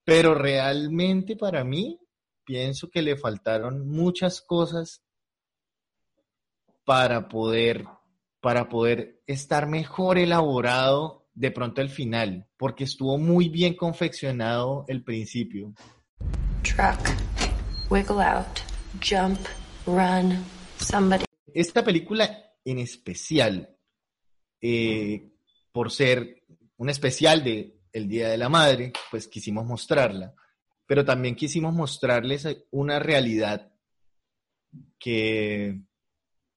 Pero 0.03 0.33
realmente 0.33 1.35
para 1.35 1.63
mí, 1.63 1.99
pienso 2.45 2.89
que 2.89 3.01
le 3.01 3.17
faltaron 3.17 3.87
muchas 3.87 4.41
cosas 4.41 5.03
para 6.85 7.27
poder, 7.27 7.85
para 8.39 8.69
poder 8.69 9.21
estar 9.27 9.67
mejor 9.67 10.17
elaborado 10.17 11.27
de 11.33 11.51
pronto 11.51 11.81
el 11.81 11.89
final, 11.89 12.47
porque 12.57 12.83
estuvo 12.83 13.17
muy 13.17 13.49
bien 13.49 13.75
confeccionado 13.75 14.85
el 14.87 15.03
principio. 15.03 15.73
Truck. 16.63 16.99
Wiggle 17.89 18.23
out. 18.23 18.59
Jump. 19.07 19.39
Run. 19.85 20.43
Somebody. 20.79 21.25
Esta 21.53 21.83
película 21.83 22.47
en 22.65 22.79
especial, 22.79 23.75
eh, 24.59 25.31
por 25.71 25.91
ser 25.91 26.43
un 26.77 26.89
especial 26.89 27.43
de 27.43 27.77
el 27.93 28.07
Día 28.07 28.29
de 28.29 28.37
la 28.37 28.49
Madre, 28.49 28.91
pues 29.09 29.27
quisimos 29.27 29.65
mostrarla, 29.65 30.33
pero 30.85 31.05
también 31.05 31.35
quisimos 31.35 31.73
mostrarles 31.73 32.47
una 32.71 32.99
realidad 32.99 33.71
que 34.99 35.79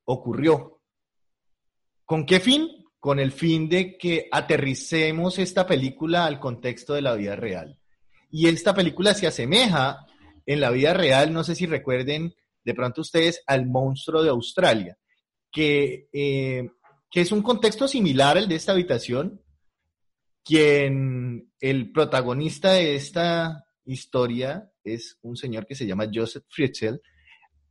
ocurrió. 0.05 0.80
¿Con 2.11 2.27
qué 2.27 2.41
fin? 2.41 2.69
Con 2.99 3.21
el 3.21 3.31
fin 3.31 3.69
de 3.69 3.97
que 3.97 4.27
aterricemos 4.33 5.39
esta 5.39 5.65
película 5.65 6.27
al 6.27 6.41
contexto 6.41 6.95
de 6.95 7.03
la 7.03 7.15
vida 7.15 7.37
real. 7.37 7.79
Y 8.33 8.49
esta 8.49 8.75
película 8.75 9.15
se 9.15 9.29
asemeja 9.29 10.07
en 10.45 10.59
la 10.59 10.73
vida 10.73 10.93
real, 10.93 11.33
no 11.33 11.45
sé 11.45 11.55
si 11.55 11.67
recuerden 11.67 12.35
de 12.65 12.75
pronto 12.75 13.03
ustedes, 13.03 13.45
al 13.47 13.67
monstruo 13.67 14.25
de 14.25 14.31
Australia, 14.31 14.99
que, 15.53 16.09
eh, 16.13 16.71
que 17.09 17.21
es 17.21 17.31
un 17.31 17.43
contexto 17.43 17.87
similar 17.87 18.37
al 18.37 18.49
de 18.49 18.57
esta 18.57 18.73
habitación, 18.73 19.41
quien 20.45 21.53
el 21.61 21.93
protagonista 21.93 22.73
de 22.73 22.97
esta 22.97 23.67
historia 23.85 24.69
es 24.83 25.17
un 25.23 25.37
señor 25.37 25.65
que 25.65 25.77
se 25.77 25.87
llama 25.87 26.11
Joseph 26.13 26.43
Fritzl, 26.49 27.01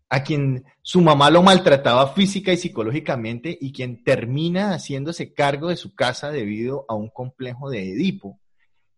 a 0.10 0.24
quien 0.24 0.66
su 0.82 1.02
mamá 1.02 1.30
lo 1.30 1.44
maltrataba 1.44 2.14
física 2.14 2.52
y 2.52 2.58
psicológicamente 2.58 3.56
y 3.62 3.72
quien 3.72 4.04
termina 4.04 4.74
haciéndose 4.74 5.34
cargo 5.34 5.70
de 5.70 5.78
su 5.78 5.94
casa 5.94 6.32
debido 6.32 6.86
a 6.90 6.96
un 6.96 7.10
complejo 7.10 7.70
de 7.70 7.92
Edipo, 7.94 8.40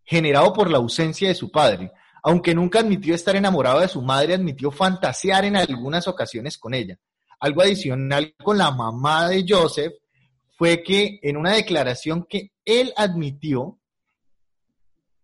generado 0.05 0.53
por 0.53 0.69
la 0.69 0.77
ausencia 0.77 1.27
de 1.27 1.35
su 1.35 1.51
padre. 1.51 1.91
Aunque 2.23 2.55
nunca 2.55 2.79
admitió 2.79 3.13
estar 3.13 3.35
enamorado 3.35 3.81
de 3.81 3.89
su 3.89 4.01
madre, 4.01 4.35
admitió 4.35 4.71
fantasear 4.71 5.43
en 5.43 5.57
algunas 5.57 6.07
ocasiones 6.07 6.57
con 6.57 6.73
ella. 6.73 6.97
Algo 7.39 7.61
adicional 7.61 8.33
con 8.41 8.57
la 8.57 8.71
mamá 8.71 9.27
de 9.27 9.43
Joseph 9.47 9.93
fue 10.55 10.81
que 10.81 11.19
en 11.23 11.35
una 11.35 11.53
declaración 11.53 12.25
que 12.29 12.51
él 12.63 12.93
admitió, 12.95 13.79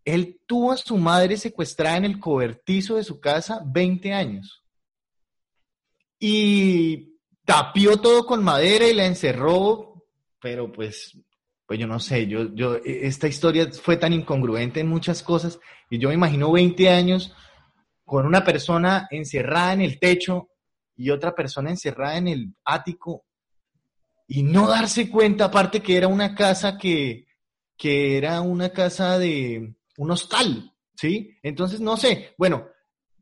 él 0.03 0.41
tuvo 0.45 0.71
a 0.71 0.77
su 0.77 0.97
madre 0.97 1.37
secuestrada 1.37 1.97
en 1.97 2.05
el 2.05 2.19
cobertizo 2.19 2.95
de 2.95 3.03
su 3.03 3.19
casa 3.19 3.61
20 3.63 4.13
años. 4.13 4.63
Y 6.19 7.19
tapió 7.45 7.97
todo 7.97 8.25
con 8.25 8.43
madera 8.43 8.87
y 8.87 8.93
la 8.93 9.05
encerró, 9.05 10.05
pero 10.39 10.71
pues 10.71 11.17
pues 11.67 11.79
yo 11.79 11.85
no 11.85 11.99
sé, 11.99 12.27
yo, 12.27 12.55
yo, 12.55 12.77
e, 12.77 13.05
esta 13.07 13.27
historia 13.27 13.69
fue 13.71 13.97
tan 13.97 14.13
incongruente 14.13 14.79
en 14.79 14.87
muchas 14.87 15.21
cosas 15.21 15.59
y 15.89 15.99
yo 15.99 16.07
me 16.07 16.15
imagino 16.15 16.51
20 16.51 16.89
años 16.89 17.35
con 18.05 18.25
una 18.25 18.43
persona 18.43 19.07
encerrada 19.11 19.73
en 19.73 19.81
el 19.81 19.99
techo 19.99 20.47
y 20.95 21.09
otra 21.09 21.35
persona 21.35 21.69
encerrada 21.69 22.17
en 22.17 22.29
el 22.29 22.55
ático 22.63 23.25
y 24.27 24.43
no 24.43 24.67
darse 24.67 25.09
cuenta, 25.09 25.45
aparte 25.45 25.81
que 25.81 25.97
era 25.97 26.07
una 26.07 26.33
casa 26.33 26.77
que, 26.77 27.27
que 27.77 28.17
era 28.17 28.39
una 28.41 28.69
casa 28.69 29.19
de 29.19 29.75
un 29.97 30.11
hostal, 30.11 30.73
¿sí? 30.95 31.37
Entonces, 31.43 31.81
no 31.81 31.97
sé, 31.97 32.33
bueno, 32.37 32.67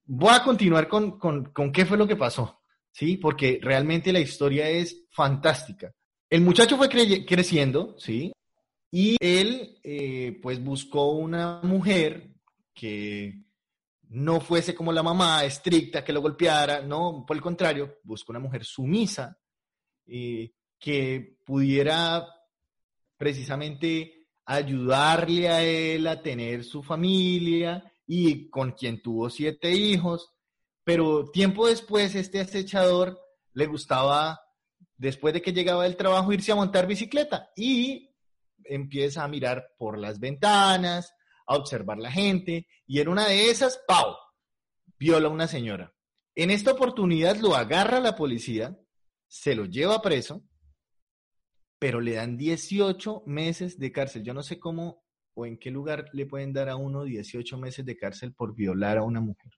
voy 0.06 0.34
a 0.34 0.44
continuar 0.44 0.88
con, 0.88 1.18
con, 1.18 1.46
con 1.46 1.72
qué 1.72 1.86
fue 1.86 1.98
lo 1.98 2.08
que 2.08 2.16
pasó, 2.16 2.62
¿sí? 2.96 3.18
Porque 3.18 3.60
realmente 3.62 4.14
la 4.14 4.22
historia 4.22 4.70
es 4.70 5.04
fantástica. 5.10 5.94
El 6.30 6.42
muchacho 6.42 6.78
fue 6.78 6.88
creciendo, 6.90 7.96
¿sí? 8.00 8.32
Y 8.90 9.18
él, 9.20 9.78
eh, 9.84 10.40
pues, 10.42 10.64
buscó 10.64 11.12
una 11.12 11.60
mujer 11.62 12.32
que 12.74 13.42
no 14.10 14.40
fuese 14.40 14.74
como 14.74 14.94
la 14.94 15.04
mamá, 15.04 15.44
estricta, 15.44 16.06
que 16.06 16.14
lo 16.14 16.22
golpeara, 16.22 16.82
no, 16.82 17.26
por 17.28 17.36
el 17.36 17.44
contrario, 17.44 17.98
buscó 18.04 18.32
una 18.32 18.40
mujer 18.40 18.64
sumisa, 18.64 19.38
eh, 20.06 20.54
que 20.80 21.38
pudiera 21.44 22.26
precisamente 23.18 24.28
ayudarle 24.46 25.50
a 25.50 25.64
él 25.64 26.08
a 26.08 26.22
tener 26.22 26.64
su 26.64 26.82
familia 26.82 27.92
y 28.08 28.50
con 28.50 28.72
quien 28.72 29.02
tuvo 29.02 29.30
siete 29.30 29.72
hijos, 29.72 30.35
pero 30.86 31.30
tiempo 31.32 31.68
después 31.68 32.16
este 32.16 32.40
acechador 32.40 33.20
le 33.54 33.66
gustaba 33.66 34.40
después 34.98 35.34
de 35.34 35.42
que 35.42 35.52
llegaba 35.52 35.84
del 35.84 35.98
trabajo, 35.98 36.32
irse 36.32 36.52
a 36.54 36.56
montar 36.56 36.88
bicicleta 36.88 37.50
y 37.56 38.16
empieza 38.64 39.24
a 39.24 39.28
mirar 39.28 39.74
por 39.78 39.98
las 39.98 40.20
ventanas, 40.20 41.14
a 41.48 41.56
observar 41.56 41.98
la 41.98 42.12
gente, 42.12 42.68
y 42.88 43.00
en 43.00 43.10
una 43.10 43.28
de 43.28 43.50
esas, 43.50 43.82
¡pau! 43.88 44.16
viola 44.98 45.28
a 45.28 45.32
una 45.32 45.48
señora. 45.48 45.94
En 46.36 46.52
esta 46.52 46.72
oportunidad 46.72 47.38
lo 47.38 47.56
agarra 47.56 48.00
la 48.00 48.16
policía, 48.16 48.78
se 49.28 49.56
lo 49.56 49.66
lleva 49.66 50.02
preso, 50.02 50.44
pero 51.80 52.00
le 52.00 52.14
dan 52.14 52.38
18 52.38 53.24
meses 53.26 53.78
de 53.80 53.92
cárcel. 53.92 54.24
Yo 54.24 54.34
no 54.34 54.44
sé 54.44 54.60
cómo 54.60 55.04
o 55.34 55.46
en 55.46 55.58
qué 55.58 55.72
lugar 55.72 56.10
le 56.14 56.26
pueden 56.26 56.54
dar 56.54 56.70
a 56.70 56.78
uno 56.78 57.04
18 57.04 57.58
meses 57.58 57.86
de 57.86 57.98
cárcel 57.98 58.34
por 58.34 58.56
violar 58.56 58.98
a 58.98 59.04
una 59.04 59.20
mujer. 59.20 59.52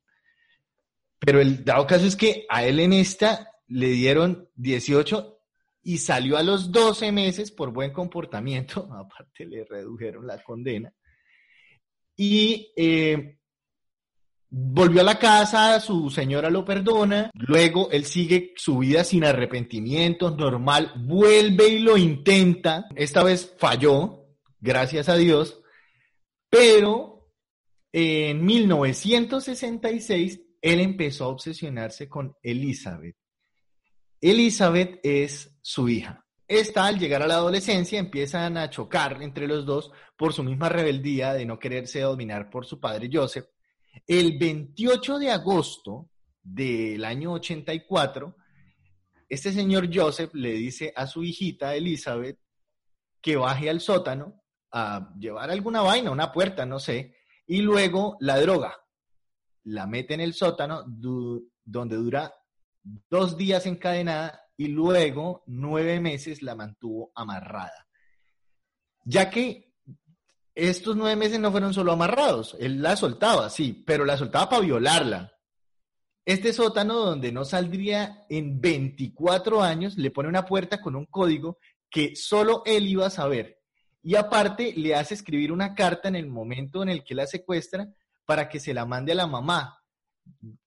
Pero 1.19 1.41
el 1.41 1.63
dado 1.63 1.87
caso 1.87 2.05
es 2.05 2.15
que 2.15 2.45
a 2.49 2.65
él 2.65 2.79
en 2.79 2.93
esta 2.93 3.49
le 3.67 3.87
dieron 3.87 4.49
18 4.55 5.39
y 5.83 5.97
salió 5.99 6.37
a 6.37 6.43
los 6.43 6.71
12 6.71 7.11
meses 7.11 7.51
por 7.51 7.71
buen 7.71 7.91
comportamiento, 7.91 8.81
aparte 8.93 9.45
le 9.45 9.65
redujeron 9.65 10.27
la 10.27 10.41
condena, 10.43 10.93
y 12.15 12.73
eh, 12.75 13.37
volvió 14.49 15.01
a 15.01 15.05
la 15.05 15.19
casa, 15.19 15.79
su 15.79 16.09
señora 16.09 16.49
lo 16.49 16.65
perdona, 16.65 17.29
luego 17.33 17.89
él 17.91 18.05
sigue 18.05 18.53
su 18.57 18.79
vida 18.79 19.03
sin 19.03 19.23
arrepentimiento, 19.23 20.31
normal, 20.31 20.93
vuelve 20.97 21.69
y 21.69 21.79
lo 21.79 21.95
intenta, 21.95 22.87
esta 22.95 23.23
vez 23.23 23.55
falló, 23.57 24.25
gracias 24.59 25.09
a 25.09 25.15
Dios, 25.15 25.61
pero 26.49 27.29
en 27.91 28.45
1966 28.45 30.46
él 30.71 30.79
empezó 30.79 31.25
a 31.25 31.29
obsesionarse 31.29 32.07
con 32.07 32.35
Elizabeth 32.41 33.15
Elizabeth 34.19 34.99
es 35.03 35.57
su 35.61 35.87
hija. 35.89 36.25
Esta, 36.47 36.85
al 36.85 36.97
llegar 36.97 37.21
a 37.21 37.27
la 37.27 37.35
adolescencia, 37.35 37.99
empiezan 37.99 38.57
a 38.57 38.69
chocar 38.69 39.21
entre 39.21 39.47
los 39.47 39.65
dos 39.65 39.91
por 40.17 40.33
su 40.33 40.43
misma 40.43 40.69
rebeldía 40.69 41.33
de 41.33 41.45
no 41.45 41.59
quererse 41.59 41.99
dominar 41.99 42.49
por 42.49 42.65
su 42.65 42.79
padre 42.79 43.09
Joseph. 43.11 43.45
El 44.07 44.37
28 44.37 45.19
de 45.19 45.31
agosto 45.31 46.09
del 46.41 47.03
año 47.03 47.33
84, 47.33 48.35
este 49.29 49.51
señor 49.51 49.89
Joseph 49.93 50.33
le 50.33 50.53
dice 50.53 50.93
a 50.95 51.05
su 51.05 51.23
hijita 51.23 51.75
Elizabeth 51.75 52.39
que 53.21 53.35
baje 53.35 53.69
al 53.69 53.81
sótano 53.81 54.41
a 54.71 55.13
llevar 55.19 55.51
alguna 55.51 55.81
vaina, 55.81 56.11
una 56.11 56.31
puerta, 56.31 56.65
no 56.65 56.79
sé, 56.79 57.15
y 57.45 57.61
luego 57.61 58.15
la 58.21 58.39
droga. 58.39 58.77
La 59.67 59.85
mete 59.85 60.13
en 60.13 60.21
el 60.21 60.33
sótano 60.33 60.85
donde 60.85 61.97
dura 61.97 62.33
dos 63.09 63.35
días 63.35 63.65
encadenada 63.65 64.41
y 64.55 64.67
luego 64.67 65.43
nueve 65.45 65.99
meses 65.99 66.41
la 66.41 66.55
mantuvo 66.55 67.11
amarrada. 67.13 67.85
Ya 69.03 69.29
que 69.29 69.73
estos 70.55 70.95
nueve 70.95 71.17
meses 71.17 71.39
no 71.41 71.51
fueron 71.51 71.73
solo 71.73 71.91
amarrados, 71.91 72.55
él 72.61 72.81
la 72.81 72.95
soltaba, 72.95 73.49
sí, 73.49 73.83
pero 73.85 74.05
la 74.05 74.17
soltaba 74.17 74.49
para 74.49 74.61
violarla. 74.61 75.33
Este 76.25 76.53
sótano 76.53 76.95
donde 76.95 77.33
no 77.33 77.43
saldría 77.43 78.25
en 78.29 78.61
24 78.61 79.61
años 79.61 79.97
le 79.97 80.11
pone 80.11 80.29
una 80.29 80.45
puerta 80.45 80.81
con 80.81 80.95
un 80.95 81.07
código 81.07 81.59
que 81.89 82.15
solo 82.15 82.63
él 82.65 82.87
iba 82.87 83.05
a 83.05 83.09
saber. 83.09 83.59
Y 84.01 84.15
aparte 84.15 84.73
le 84.77 84.95
hace 84.95 85.13
escribir 85.13 85.51
una 85.51 85.75
carta 85.75 86.07
en 86.07 86.15
el 86.15 86.27
momento 86.27 86.81
en 86.83 86.89
el 86.89 87.03
que 87.03 87.15
la 87.15 87.27
secuestra 87.27 87.89
para 88.27 88.49
que 88.49 88.59
se 88.59 88.73
la 88.73 88.85
mande 88.85 89.13
a 89.13 89.15
la 89.15 89.25
mamá, 89.25 89.81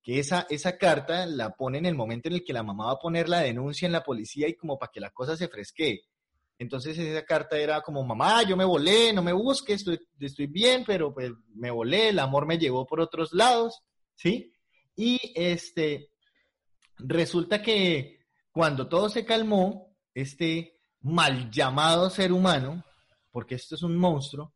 que 0.02 0.18
esa, 0.18 0.46
esa 0.48 0.78
carta 0.78 1.26
la 1.26 1.50
pone 1.54 1.76
en 1.76 1.84
el 1.84 1.94
momento 1.94 2.28
en 2.28 2.36
el 2.36 2.42
que 2.42 2.54
la 2.54 2.62
mamá 2.62 2.86
va 2.86 2.92
a 2.92 2.98
poner 2.98 3.28
la 3.28 3.40
denuncia 3.40 3.84
en 3.84 3.92
la 3.92 4.02
policía 4.02 4.48
y 4.48 4.56
como 4.56 4.78
para 4.78 4.90
que 4.90 4.98
la 4.98 5.10
cosa 5.10 5.36
se 5.36 5.48
fresquee. 5.48 6.00
Entonces 6.58 6.96
esa 6.96 7.22
carta 7.26 7.58
era 7.58 7.82
como, 7.82 8.02
mamá, 8.02 8.42
yo 8.44 8.56
me 8.56 8.64
volé, 8.64 9.12
no 9.12 9.22
me 9.22 9.34
busques, 9.34 9.80
estoy, 9.80 10.00
estoy 10.18 10.46
bien, 10.46 10.84
pero 10.86 11.12
pues 11.12 11.32
me 11.54 11.70
volé, 11.70 12.08
el 12.08 12.18
amor 12.18 12.46
me 12.46 12.56
llevó 12.56 12.86
por 12.86 12.98
otros 12.98 13.34
lados, 13.34 13.82
¿sí? 14.14 14.50
Y 14.96 15.20
este, 15.34 16.12
resulta 16.96 17.60
que 17.60 18.20
cuando 18.50 18.88
todo 18.88 19.10
se 19.10 19.26
calmó, 19.26 19.94
este 20.14 20.80
mal 21.02 21.50
llamado 21.50 22.08
ser 22.08 22.32
humano, 22.32 22.82
porque 23.30 23.56
esto 23.56 23.74
es 23.74 23.82
un 23.82 23.98
monstruo, 23.98 24.54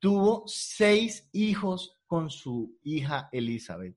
tuvo 0.00 0.42
seis 0.46 1.28
hijos 1.32 1.99
con 2.10 2.28
su 2.28 2.76
hija 2.82 3.28
Elizabeth. 3.30 3.96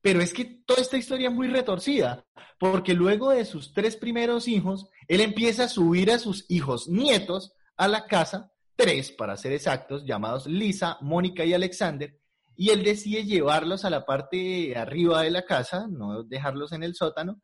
Pero 0.00 0.20
es 0.20 0.32
que 0.32 0.44
toda 0.64 0.80
esta 0.80 0.96
historia 0.96 1.28
es 1.28 1.34
muy 1.34 1.48
retorcida, 1.48 2.24
porque 2.56 2.94
luego 2.94 3.30
de 3.30 3.44
sus 3.44 3.72
tres 3.72 3.96
primeros 3.96 4.46
hijos, 4.46 4.88
él 5.08 5.20
empieza 5.20 5.64
a 5.64 5.68
subir 5.68 6.12
a 6.12 6.20
sus 6.20 6.48
hijos 6.48 6.86
nietos 6.86 7.52
a 7.76 7.88
la 7.88 8.06
casa, 8.06 8.52
tres 8.76 9.10
para 9.10 9.36
ser 9.36 9.50
exactos, 9.54 10.04
llamados 10.04 10.46
Lisa, 10.46 10.98
Mónica 11.00 11.44
y 11.44 11.52
Alexander, 11.52 12.16
y 12.54 12.70
él 12.70 12.84
decide 12.84 13.24
llevarlos 13.24 13.84
a 13.84 13.90
la 13.90 14.06
parte 14.06 14.76
arriba 14.78 15.22
de 15.22 15.32
la 15.32 15.44
casa, 15.44 15.88
no 15.90 16.22
dejarlos 16.22 16.70
en 16.70 16.84
el 16.84 16.94
sótano, 16.94 17.42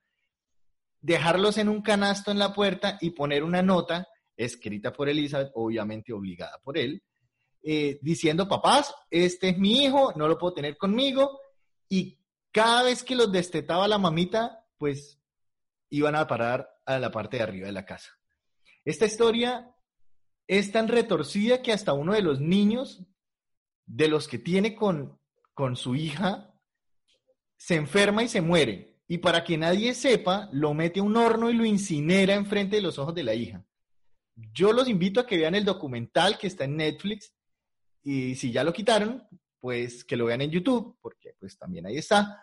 dejarlos 1.01 1.59
en 1.59 1.69
un 1.69 1.83
canasto 1.83 2.31
en 2.31 2.39
la 2.39 2.55
puerta 2.55 2.99
y 3.01 3.11
poner 3.11 3.43
una 3.43 3.63
nota 3.63 4.07
escrita 4.37 4.93
por 4.93 5.09
Elizabeth, 5.09 5.51
obviamente 5.57 6.13
obligada 6.13 6.61
por 6.63 6.79
él, 6.79 7.03
eh, 7.63 7.99
diciendo, 8.03 8.49
papás, 8.49 8.95
este 9.11 9.51
es 9.51 9.59
mi 9.59 9.85
hijo, 9.85 10.13
no 10.17 10.27
lo 10.27 10.39
puedo 10.39 10.55
tener 10.55 10.77
conmigo. 10.77 11.41
Y 11.89 12.19
cada 12.51 12.83
vez 12.83 13.03
que 13.03 13.15
los 13.15 13.31
destetaba 13.31 13.87
la 13.87 13.99
mamita, 13.99 14.67
pues 14.79 15.21
iban 15.91 16.17
a 16.17 16.27
parar 16.27 16.69
a 16.87 16.99
la 16.99 17.11
parte 17.11 17.37
de 17.37 17.43
arriba 17.45 17.67
de 17.67 17.73
la 17.73 17.85
casa. 17.85 18.11
Esta 18.85 19.07
historia 19.07 19.73
es 20.47 20.73
tan 20.73 20.89
retorcida 20.89 21.63
que 21.63 21.73
hasta 21.73 21.93
uno 21.93 22.15
de 22.15 22.23
los 22.23 22.41
niños, 22.41 23.05
de 23.87 24.09
los 24.09 24.27
que 24.27 24.39
tiene 24.39 24.75
con, 24.75 25.21
con 25.55 25.77
su 25.77 25.95
hija, 25.95 26.53
se 27.57 27.77
enferma 27.77 28.25
y 28.25 28.29
se 28.29 28.41
muere. 28.41 29.01
Y 29.07 29.19
para 29.19 29.45
que 29.45 29.57
nadie 29.57 29.95
sepa, 29.95 30.49
lo 30.53 30.75
mete 30.75 31.01
a 31.01 31.05
un 31.05 31.17
horno 31.17 31.51
y 31.51 31.55
lo 31.55 31.65
incinera 31.65 32.35
enfrente 32.35 32.77
de 32.77 32.83
los 32.83 32.99
ojos 32.99 33.15
de 33.15 33.23
la 33.23 33.35
hija. 33.35 33.65
Yo 34.35 34.73
los 34.73 34.89
invito 34.89 35.21
a 35.21 35.27
que 35.27 35.37
vean 35.37 35.55
el 35.55 35.65
documental 35.65 36.39
que 36.39 36.47
está 36.47 36.65
en 36.65 36.77
Netflix 36.77 37.33
y 38.03 38.35
si 38.35 38.51
ya 38.51 38.65
lo 38.65 38.73
quitaron, 38.73 39.27
pues 39.61 40.05
que 40.05 40.17
lo 40.17 40.27
vean 40.27 40.41
en 40.41 40.51
YouTube, 40.51 40.99
porque 41.01 41.35
pues 41.39 41.57
también 41.57 41.87
ahí 41.87 41.97
está, 41.97 42.43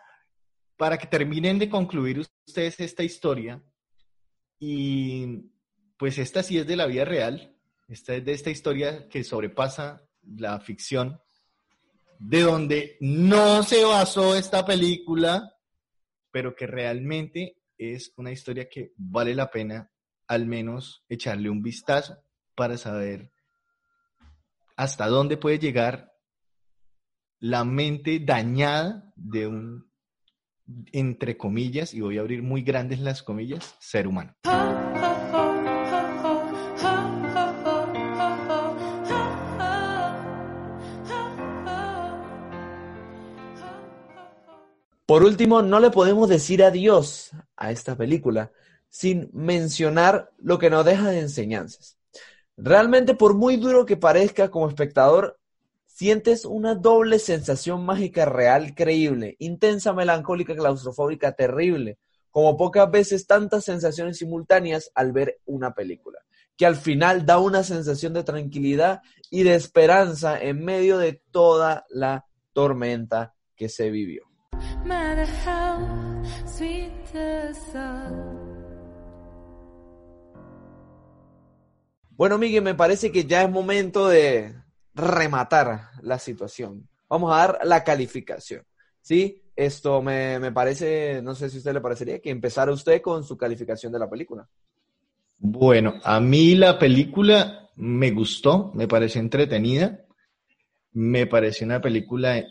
para 0.76 0.96
que 0.96 1.06
terminen 1.06 1.58
de 1.58 1.68
concluir 1.68 2.18
ustedes 2.46 2.80
esta 2.80 3.02
historia. 3.02 3.62
Y 4.58 5.50
pues 5.98 6.18
esta 6.18 6.42
sí 6.42 6.58
es 6.58 6.66
de 6.66 6.76
la 6.76 6.86
vida 6.86 7.04
real, 7.04 7.54
esta 7.88 8.14
es 8.14 8.24
de 8.24 8.32
esta 8.32 8.50
historia 8.50 9.08
que 9.08 9.22
sobrepasa 9.22 10.02
la 10.22 10.60
ficción, 10.60 11.20
de 12.18 12.40
donde 12.40 12.96
no 13.00 13.62
se 13.62 13.84
basó 13.84 14.36
esta 14.36 14.64
película, 14.64 15.54
pero 16.30 16.54
que 16.54 16.66
realmente 16.66 17.56
es 17.76 18.12
una 18.16 18.32
historia 18.32 18.68
que 18.68 18.92
vale 18.96 19.34
la 19.34 19.50
pena 19.50 19.90
al 20.26 20.46
menos 20.46 21.04
echarle 21.08 21.50
un 21.50 21.62
vistazo 21.62 22.16
para 22.54 22.78
saber 22.78 23.30
hasta 24.80 25.08
dónde 25.08 25.36
puede 25.36 25.58
llegar 25.58 26.10
la 27.38 27.66
mente 27.66 28.18
dañada 28.18 29.12
de 29.14 29.46
un, 29.46 29.92
entre 30.90 31.36
comillas, 31.36 31.92
y 31.92 32.00
voy 32.00 32.16
a 32.16 32.22
abrir 32.22 32.42
muy 32.42 32.62
grandes 32.62 32.98
las 32.98 33.22
comillas, 33.22 33.76
ser 33.78 34.06
humano. 34.06 34.34
Por 45.04 45.22
último, 45.22 45.60
no 45.60 45.78
le 45.78 45.90
podemos 45.90 46.26
decir 46.26 46.64
adiós 46.64 47.32
a 47.54 47.70
esta 47.70 47.98
película 47.98 48.50
sin 48.88 49.28
mencionar 49.34 50.32
lo 50.38 50.58
que 50.58 50.70
nos 50.70 50.86
deja 50.86 51.10
de 51.10 51.20
enseñanzas. 51.20 51.99
Realmente, 52.62 53.14
por 53.14 53.34
muy 53.34 53.56
duro 53.56 53.86
que 53.86 53.96
parezca 53.96 54.50
como 54.50 54.68
espectador, 54.68 55.38
sientes 55.86 56.44
una 56.44 56.74
doble 56.74 57.18
sensación 57.18 57.86
mágica 57.86 58.26
real, 58.26 58.74
creíble, 58.74 59.36
intensa, 59.38 59.94
melancólica, 59.94 60.54
claustrofóbica, 60.54 61.32
terrible, 61.32 61.96
como 62.30 62.58
pocas 62.58 62.90
veces 62.90 63.26
tantas 63.26 63.64
sensaciones 63.64 64.18
simultáneas 64.18 64.90
al 64.94 65.12
ver 65.12 65.40
una 65.46 65.72
película, 65.74 66.18
que 66.54 66.66
al 66.66 66.76
final 66.76 67.24
da 67.24 67.38
una 67.38 67.62
sensación 67.62 68.12
de 68.12 68.24
tranquilidad 68.24 69.00
y 69.30 69.42
de 69.42 69.54
esperanza 69.54 70.38
en 70.38 70.62
medio 70.62 70.98
de 70.98 71.22
toda 71.30 71.86
la 71.88 72.26
tormenta 72.52 73.34
que 73.56 73.70
se 73.70 73.88
vivió. 73.88 74.24
Bueno, 82.20 82.36
Miguel, 82.36 82.62
me 82.62 82.74
parece 82.74 83.10
que 83.10 83.24
ya 83.24 83.44
es 83.44 83.50
momento 83.50 84.06
de 84.06 84.54
rematar 84.94 85.88
la 86.02 86.18
situación. 86.18 86.86
Vamos 87.08 87.32
a 87.32 87.36
dar 87.38 87.60
la 87.64 87.82
calificación. 87.82 88.62
¿Sí? 89.00 89.40
Esto 89.56 90.02
me, 90.02 90.38
me 90.38 90.52
parece, 90.52 91.22
no 91.22 91.34
sé 91.34 91.48
si 91.48 91.56
a 91.56 91.60
usted 91.60 91.72
le 91.72 91.80
parecería 91.80 92.20
que 92.20 92.28
empezara 92.28 92.72
usted 92.72 93.00
con 93.00 93.24
su 93.24 93.38
calificación 93.38 93.90
de 93.90 94.00
la 94.00 94.10
película. 94.10 94.46
Bueno, 95.38 95.94
a 96.04 96.20
mí 96.20 96.56
la 96.56 96.78
película 96.78 97.70
me 97.76 98.10
gustó, 98.10 98.70
me 98.74 98.86
pareció 98.86 99.22
entretenida, 99.22 100.04
me 100.92 101.26
pareció 101.26 101.64
una 101.64 101.80
película 101.80 102.44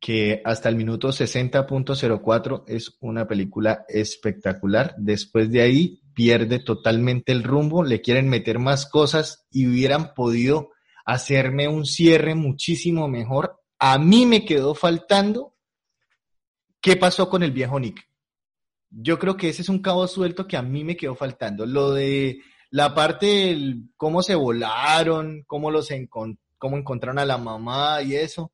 que 0.00 0.40
hasta 0.42 0.70
el 0.70 0.76
minuto 0.76 1.08
60.04 1.08 2.64
es 2.66 2.96
una 3.00 3.28
película 3.28 3.84
espectacular. 3.90 4.94
Después 4.96 5.50
de 5.50 5.60
ahí 5.60 6.01
pierde 6.14 6.58
totalmente 6.58 7.32
el 7.32 7.42
rumbo, 7.42 7.82
le 7.82 8.00
quieren 8.00 8.28
meter 8.28 8.58
más 8.58 8.86
cosas 8.86 9.46
y 9.50 9.66
hubieran 9.66 10.14
podido 10.14 10.70
hacerme 11.04 11.68
un 11.68 11.84
cierre 11.84 12.34
muchísimo 12.34 13.08
mejor. 13.08 13.60
A 13.78 13.98
mí 13.98 14.26
me 14.26 14.44
quedó 14.44 14.74
faltando 14.74 15.54
qué 16.80 16.96
pasó 16.96 17.28
con 17.28 17.42
el 17.42 17.52
viejo 17.52 17.78
Nick. 17.80 18.08
Yo 18.90 19.18
creo 19.18 19.36
que 19.36 19.48
ese 19.48 19.62
es 19.62 19.68
un 19.68 19.80
cabo 19.80 20.06
suelto 20.06 20.46
que 20.46 20.56
a 20.56 20.62
mí 20.62 20.84
me 20.84 20.96
quedó 20.96 21.14
faltando. 21.14 21.64
Lo 21.66 21.92
de 21.92 22.40
la 22.70 22.94
parte 22.94 23.26
del 23.26 23.90
cómo 23.96 24.22
se 24.22 24.34
volaron, 24.34 25.44
cómo 25.46 25.70
los 25.70 25.90
encon- 25.90 26.38
cómo 26.58 26.76
encontraron 26.76 27.18
a 27.18 27.24
la 27.26 27.38
mamá 27.38 28.02
y 28.02 28.14
eso, 28.14 28.52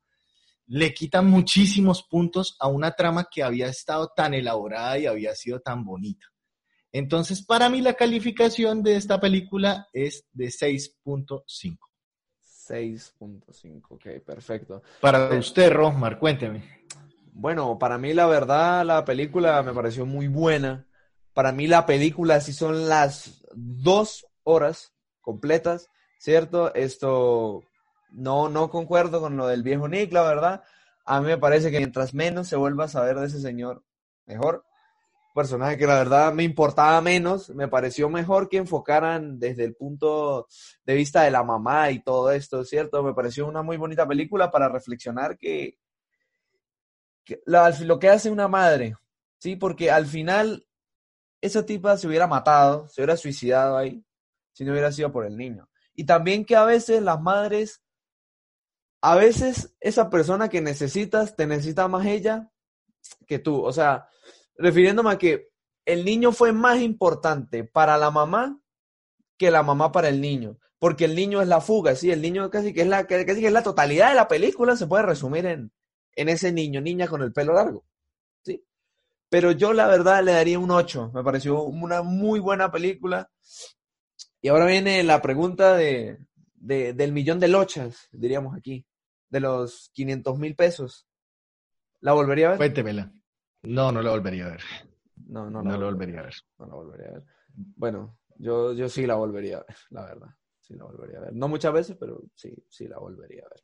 le 0.67 0.93
quitan 0.93 1.27
muchísimos 1.27 2.03
puntos 2.03 2.55
a 2.59 2.67
una 2.67 2.91
trama 2.91 3.27
que 3.29 3.43
había 3.43 3.67
estado 3.67 4.11
tan 4.15 4.33
elaborada 4.33 4.97
y 4.97 5.07
había 5.07 5.35
sido 5.35 5.59
tan 5.59 5.83
bonita. 5.83 6.25
Entonces, 6.91 7.45
para 7.45 7.69
mí 7.69 7.81
la 7.81 7.93
calificación 7.93 8.81
de 8.81 8.95
esta 8.95 9.19
película 9.19 9.87
es 9.93 10.25
de 10.33 10.47
6.5. 10.47 11.77
6.5, 12.69 13.81
ok, 13.89 14.23
perfecto. 14.25 14.81
Para 15.01 15.29
usted, 15.37 15.71
Rosmar, 15.71 16.19
cuénteme. 16.19 16.63
Bueno, 17.33 17.79
para 17.79 17.97
mí 17.97 18.13
la 18.13 18.27
verdad 18.27 18.85
la 18.85 19.05
película 19.05 19.63
me 19.63 19.73
pareció 19.73 20.05
muy 20.05 20.27
buena. 20.27 20.87
Para 21.33 21.51
mí 21.51 21.67
la 21.67 21.85
película 21.85 22.41
sí 22.41 22.53
son 22.53 22.89
las 22.89 23.43
dos 23.53 24.27
horas 24.43 24.93
completas, 25.21 25.89
¿cierto? 26.19 26.73
Esto 26.75 27.63
no, 28.11 28.49
no 28.49 28.69
concuerdo 28.69 29.21
con 29.21 29.37
lo 29.37 29.47
del 29.47 29.63
viejo 29.63 29.87
Nick, 29.87 30.11
la 30.11 30.23
verdad. 30.23 30.63
A 31.05 31.21
mí 31.21 31.27
me 31.27 31.37
parece 31.37 31.71
que 31.71 31.77
mientras 31.77 32.13
menos 32.13 32.47
se 32.47 32.55
vuelva 32.55 32.85
a 32.85 32.89
saber 32.89 33.17
de 33.19 33.27
ese 33.27 33.39
señor, 33.39 33.83
mejor. 34.25 34.65
Personaje 35.39 35.77
que 35.77 35.87
la 35.87 35.95
verdad 35.95 36.33
me 36.33 36.43
importaba 36.43 36.99
menos, 36.99 37.49
me 37.51 37.69
pareció 37.69 38.09
mejor 38.09 38.49
que 38.49 38.57
enfocaran 38.57 39.39
desde 39.39 39.63
el 39.63 39.73
punto 39.73 40.49
de 40.83 40.95
vista 40.95 41.21
de 41.21 41.31
la 41.31 41.45
mamá 41.45 41.91
y 41.91 42.03
todo 42.03 42.29
esto, 42.29 42.65
¿cierto? 42.65 43.01
Me 43.03 43.13
pareció 43.13 43.47
una 43.47 43.61
muy 43.61 43.77
bonita 43.77 44.05
película 44.05 44.51
para 44.51 44.67
reflexionar 44.67 45.37
que, 45.37 45.77
lo 47.45 47.99
que 47.99 48.09
hace 48.09 48.29
una 48.29 48.49
madre, 48.49 48.97
¿sí? 49.37 49.55
Porque 49.55 49.89
al 49.89 50.07
final 50.07 50.67
esa 51.39 51.65
tipa 51.65 51.97
se 51.97 52.07
hubiera 52.07 52.27
matado, 52.27 52.89
se 52.89 52.99
hubiera 52.99 53.15
suicidado 53.15 53.77
ahí, 53.77 54.03
si 54.51 54.65
no 54.65 54.73
hubiera 54.73 54.91
sido 54.91 55.09
por 55.09 55.25
el 55.25 55.37
niño. 55.37 55.69
Y 55.93 56.03
también 56.03 56.43
que 56.43 56.57
a 56.57 56.65
veces 56.65 57.01
las 57.01 57.21
madres, 57.21 57.81
a 58.99 59.15
veces 59.15 59.73
esa 59.79 60.09
persona 60.09 60.49
que 60.49 60.59
necesitas, 60.59 61.37
te 61.37 61.47
necesita 61.47 61.87
más 61.87 62.05
ella 62.05 62.51
que 63.25 63.39
tú. 63.39 63.63
O 63.63 63.71
sea, 63.71 64.09
refiriéndome 64.59 65.11
a 65.11 65.17
que 65.17 65.49
el 65.85 66.05
niño 66.05 66.31
fue 66.31 66.51
más 66.53 66.79
importante 66.81 67.63
para 67.63 67.97
la 67.97 68.11
mamá 68.11 68.59
que 69.37 69.49
la 69.51 69.63
mamá 69.63 69.91
para 69.91 70.09
el 70.09 70.21
niño. 70.21 70.57
Porque 70.77 71.05
el 71.05 71.15
niño 71.15 71.41
es 71.41 71.47
la 71.47 71.59
fuga, 71.61 71.95
sí, 71.95 72.11
el 72.11 72.21
niño 72.21 72.49
casi 72.49 72.73
que 72.73 72.81
es 72.81 72.87
la, 72.87 73.05
casi 73.07 73.25
que 73.25 73.47
es 73.47 73.51
la 73.53 73.63
totalidad 73.63 74.09
de 74.09 74.15
la 74.15 74.27
película, 74.27 74.75
se 74.77 74.87
puede 74.87 75.03
resumir 75.03 75.45
en, 75.45 75.71
en 76.15 76.29
ese 76.29 76.51
niño, 76.53 76.79
niña 76.79 77.07
con 77.07 77.21
el 77.21 77.33
pelo 77.33 77.53
largo. 77.53 77.85
¿sí? 78.43 78.63
Pero 79.29 79.51
yo 79.51 79.73
la 79.73 79.87
verdad 79.87 80.23
le 80.23 80.33
daría 80.33 80.59
un 80.59 80.71
8. 80.71 81.11
Me 81.13 81.23
pareció 81.23 81.63
una 81.63 82.01
muy 82.01 82.39
buena 82.39 82.71
película. 82.71 83.29
Y 84.41 84.47
ahora 84.47 84.65
viene 84.67 85.03
la 85.03 85.21
pregunta 85.21 85.75
de, 85.75 86.19
de- 86.55 86.93
del 86.93 87.11
millón 87.11 87.39
de 87.41 87.49
lochas, 87.49 88.07
diríamos 88.11 88.55
aquí, 88.55 88.85
de 89.29 89.39
los 89.41 89.89
500 89.93 90.37
mil 90.39 90.55
pesos. 90.55 91.07
¿La 91.99 92.13
volvería 92.13 92.47
a 92.47 92.49
ver? 92.51 92.57
Cuéntemela. 92.57 93.11
No, 93.63 93.91
no 93.91 94.01
la 94.01 94.11
volvería 94.11 94.45
a 94.45 94.49
ver. 94.51 94.61
No, 95.27 95.49
no, 95.49 95.61
No, 95.61 95.77
la 95.77 95.85
volvería 95.85 96.19
a 96.21 96.23
ver. 96.23 96.33
No 96.57 96.65
la 96.65 96.75
volvería 96.75 97.07
a 97.07 97.11
ver. 97.13 97.23
Bueno, 97.53 98.17
yo, 98.37 98.73
yo 98.73 98.89
sí 98.89 99.05
la 99.05 99.15
volvería 99.15 99.57
a 99.57 99.65
ver, 99.67 99.77
la 99.89 100.05
verdad. 100.05 100.29
Sí 100.59 100.75
la 100.75 100.85
volvería 100.85 101.17
a 101.17 101.21
ver. 101.21 101.33
No 101.33 101.47
muchas 101.47 101.73
veces, 101.73 101.97
pero 101.99 102.23
sí, 102.35 102.53
sí 102.69 102.87
la 102.87 102.99
volvería 102.99 103.43
a 103.43 103.49
ver. 103.49 103.61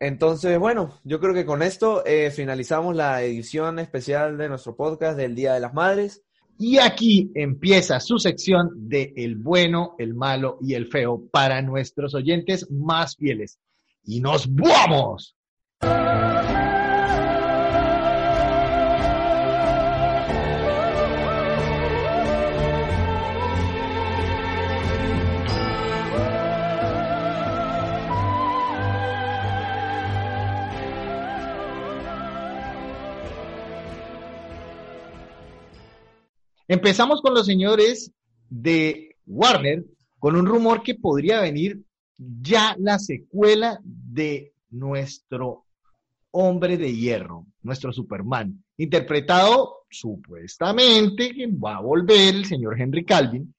Entonces, 0.00 0.58
bueno, 0.58 1.00
yo 1.04 1.20
creo 1.20 1.32
que 1.32 1.46
con 1.46 1.62
esto 1.62 2.04
eh, 2.04 2.30
finalizamos 2.30 2.96
la 2.96 3.22
edición 3.22 3.78
especial 3.78 4.36
de 4.36 4.48
nuestro 4.48 4.76
podcast 4.76 5.16
del 5.16 5.34
Día 5.34 5.54
de 5.54 5.60
las 5.60 5.72
Madres. 5.72 6.22
Y 6.58 6.78
aquí 6.78 7.32
empieza 7.34 7.98
su 8.00 8.18
sección 8.18 8.70
de 8.88 9.12
el 9.16 9.36
bueno, 9.36 9.96
el 9.98 10.14
malo 10.14 10.58
y 10.60 10.74
el 10.74 10.86
feo 10.86 11.26
para 11.30 11.62
nuestros 11.62 12.14
oyentes 12.14 12.70
más 12.70 13.16
fieles. 13.16 13.58
Y 14.04 14.20
nos 14.20 14.52
vamos. 14.52 15.33
Empezamos 36.66 37.20
con 37.20 37.34
los 37.34 37.46
señores 37.46 38.10
de 38.48 39.16
Warner 39.26 39.84
con 40.18 40.36
un 40.36 40.46
rumor 40.46 40.82
que 40.82 40.94
podría 40.94 41.40
venir 41.42 41.82
ya 42.16 42.74
la 42.78 42.98
secuela 42.98 43.78
de 43.82 44.54
nuestro 44.70 45.64
hombre 46.30 46.78
de 46.78 46.94
hierro, 46.94 47.46
nuestro 47.62 47.92
Superman, 47.92 48.64
interpretado 48.78 49.84
supuestamente 49.90 51.34
que 51.34 51.46
va 51.48 51.76
a 51.76 51.82
volver 51.82 52.34
el 52.34 52.46
señor 52.46 52.80
Henry 52.80 53.04
Calvin. 53.04 53.54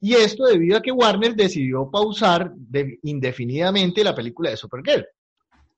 Y 0.00 0.14
esto 0.14 0.44
debido 0.46 0.78
a 0.78 0.82
que 0.82 0.92
Warner 0.92 1.34
decidió 1.34 1.90
pausar 1.90 2.54
indefinidamente 3.02 4.04
la 4.04 4.14
película 4.14 4.50
de 4.50 4.56
Supergirl. 4.56 5.06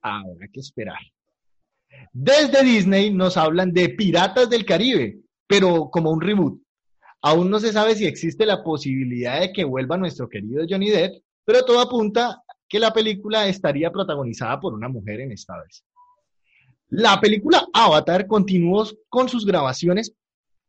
Habrá 0.02 0.48
que 0.52 0.60
esperar. 0.60 0.98
Desde 2.12 2.62
Disney 2.62 3.10
nos 3.10 3.36
hablan 3.36 3.72
de 3.72 3.88
Piratas 3.88 4.48
del 4.48 4.64
Caribe, 4.64 5.21
pero 5.52 5.90
como 5.90 6.10
un 6.10 6.22
reboot. 6.22 6.62
Aún 7.20 7.50
no 7.50 7.60
se 7.60 7.74
sabe 7.74 7.94
si 7.94 8.06
existe 8.06 8.46
la 8.46 8.64
posibilidad 8.64 9.38
de 9.38 9.52
que 9.52 9.64
vuelva 9.64 9.98
nuestro 9.98 10.26
querido 10.26 10.64
Johnny 10.66 10.88
Depp, 10.88 11.22
pero 11.44 11.62
todo 11.66 11.78
apunta 11.80 12.42
que 12.66 12.78
la 12.78 12.90
película 12.90 13.46
estaría 13.46 13.92
protagonizada 13.92 14.58
por 14.58 14.72
una 14.72 14.88
mujer 14.88 15.20
en 15.20 15.30
esta 15.30 15.60
vez. 15.62 15.84
La 16.88 17.20
película 17.20 17.66
Avatar 17.74 18.26
continuó 18.26 18.86
con 19.10 19.28
sus 19.28 19.44
grabaciones 19.44 20.14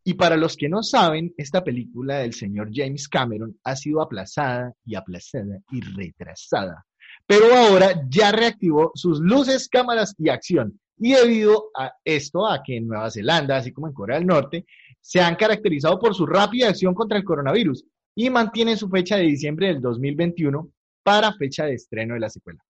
y 0.03 0.15
para 0.15 0.35
los 0.35 0.57
que 0.57 0.67
no 0.67 0.83
saben, 0.83 1.33
esta 1.37 1.63
película 1.63 2.17
del 2.17 2.33
señor 2.33 2.69
James 2.73 3.07
Cameron 3.07 3.57
ha 3.63 3.77
sido 3.77 4.01
aplazada 4.01 4.73
y 4.85 4.95
aplazada 4.95 5.59
y 5.71 5.79
retrasada. 5.79 6.85
Pero 7.25 7.55
ahora 7.55 8.03
ya 8.09 8.33
reactivó 8.33 8.91
sus 8.95 9.21
luces, 9.21 9.69
cámaras 9.69 10.13
y 10.17 10.27
acción. 10.27 10.77
Y 10.97 11.13
debido 11.13 11.71
a 11.75 11.93
esto, 12.03 12.47
a 12.47 12.61
que 12.63 12.77
en 12.77 12.87
Nueva 12.87 13.11
Zelanda, 13.11 13.57
así 13.57 13.71
como 13.71 13.87
en 13.87 13.93
Corea 13.93 14.17
del 14.17 14.27
Norte, 14.27 14.65
se 15.01 15.19
han 15.19 15.35
caracterizado 15.35 15.99
por 15.99 16.15
su 16.15 16.25
rápida 16.25 16.69
acción 16.69 16.93
contra 16.93 17.17
el 17.17 17.23
coronavirus 17.23 17.85
y 18.15 18.29
mantienen 18.29 18.77
su 18.77 18.89
fecha 18.89 19.17
de 19.17 19.23
diciembre 19.23 19.67
del 19.67 19.81
2021 19.81 20.69
para 21.03 21.33
fecha 21.33 21.65
de 21.65 21.75
estreno 21.75 22.13
de 22.13 22.19
la 22.19 22.29
secuela. 22.29 22.63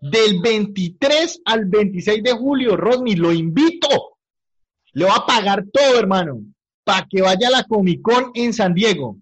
Del 0.00 0.40
23 0.40 1.42
al 1.44 1.66
26 1.66 2.22
de 2.22 2.32
julio, 2.32 2.76
Rodney, 2.76 3.16
lo 3.16 3.32
invito. 3.32 4.18
Le 4.92 5.04
va 5.04 5.16
a 5.16 5.26
pagar 5.26 5.64
todo, 5.72 5.98
hermano, 5.98 6.40
para 6.84 7.06
que 7.10 7.22
vaya 7.22 7.48
a 7.48 7.50
la 7.50 7.64
Comic 7.64 8.00
Con 8.02 8.30
en 8.34 8.52
San 8.52 8.72
Diego. 8.72 9.18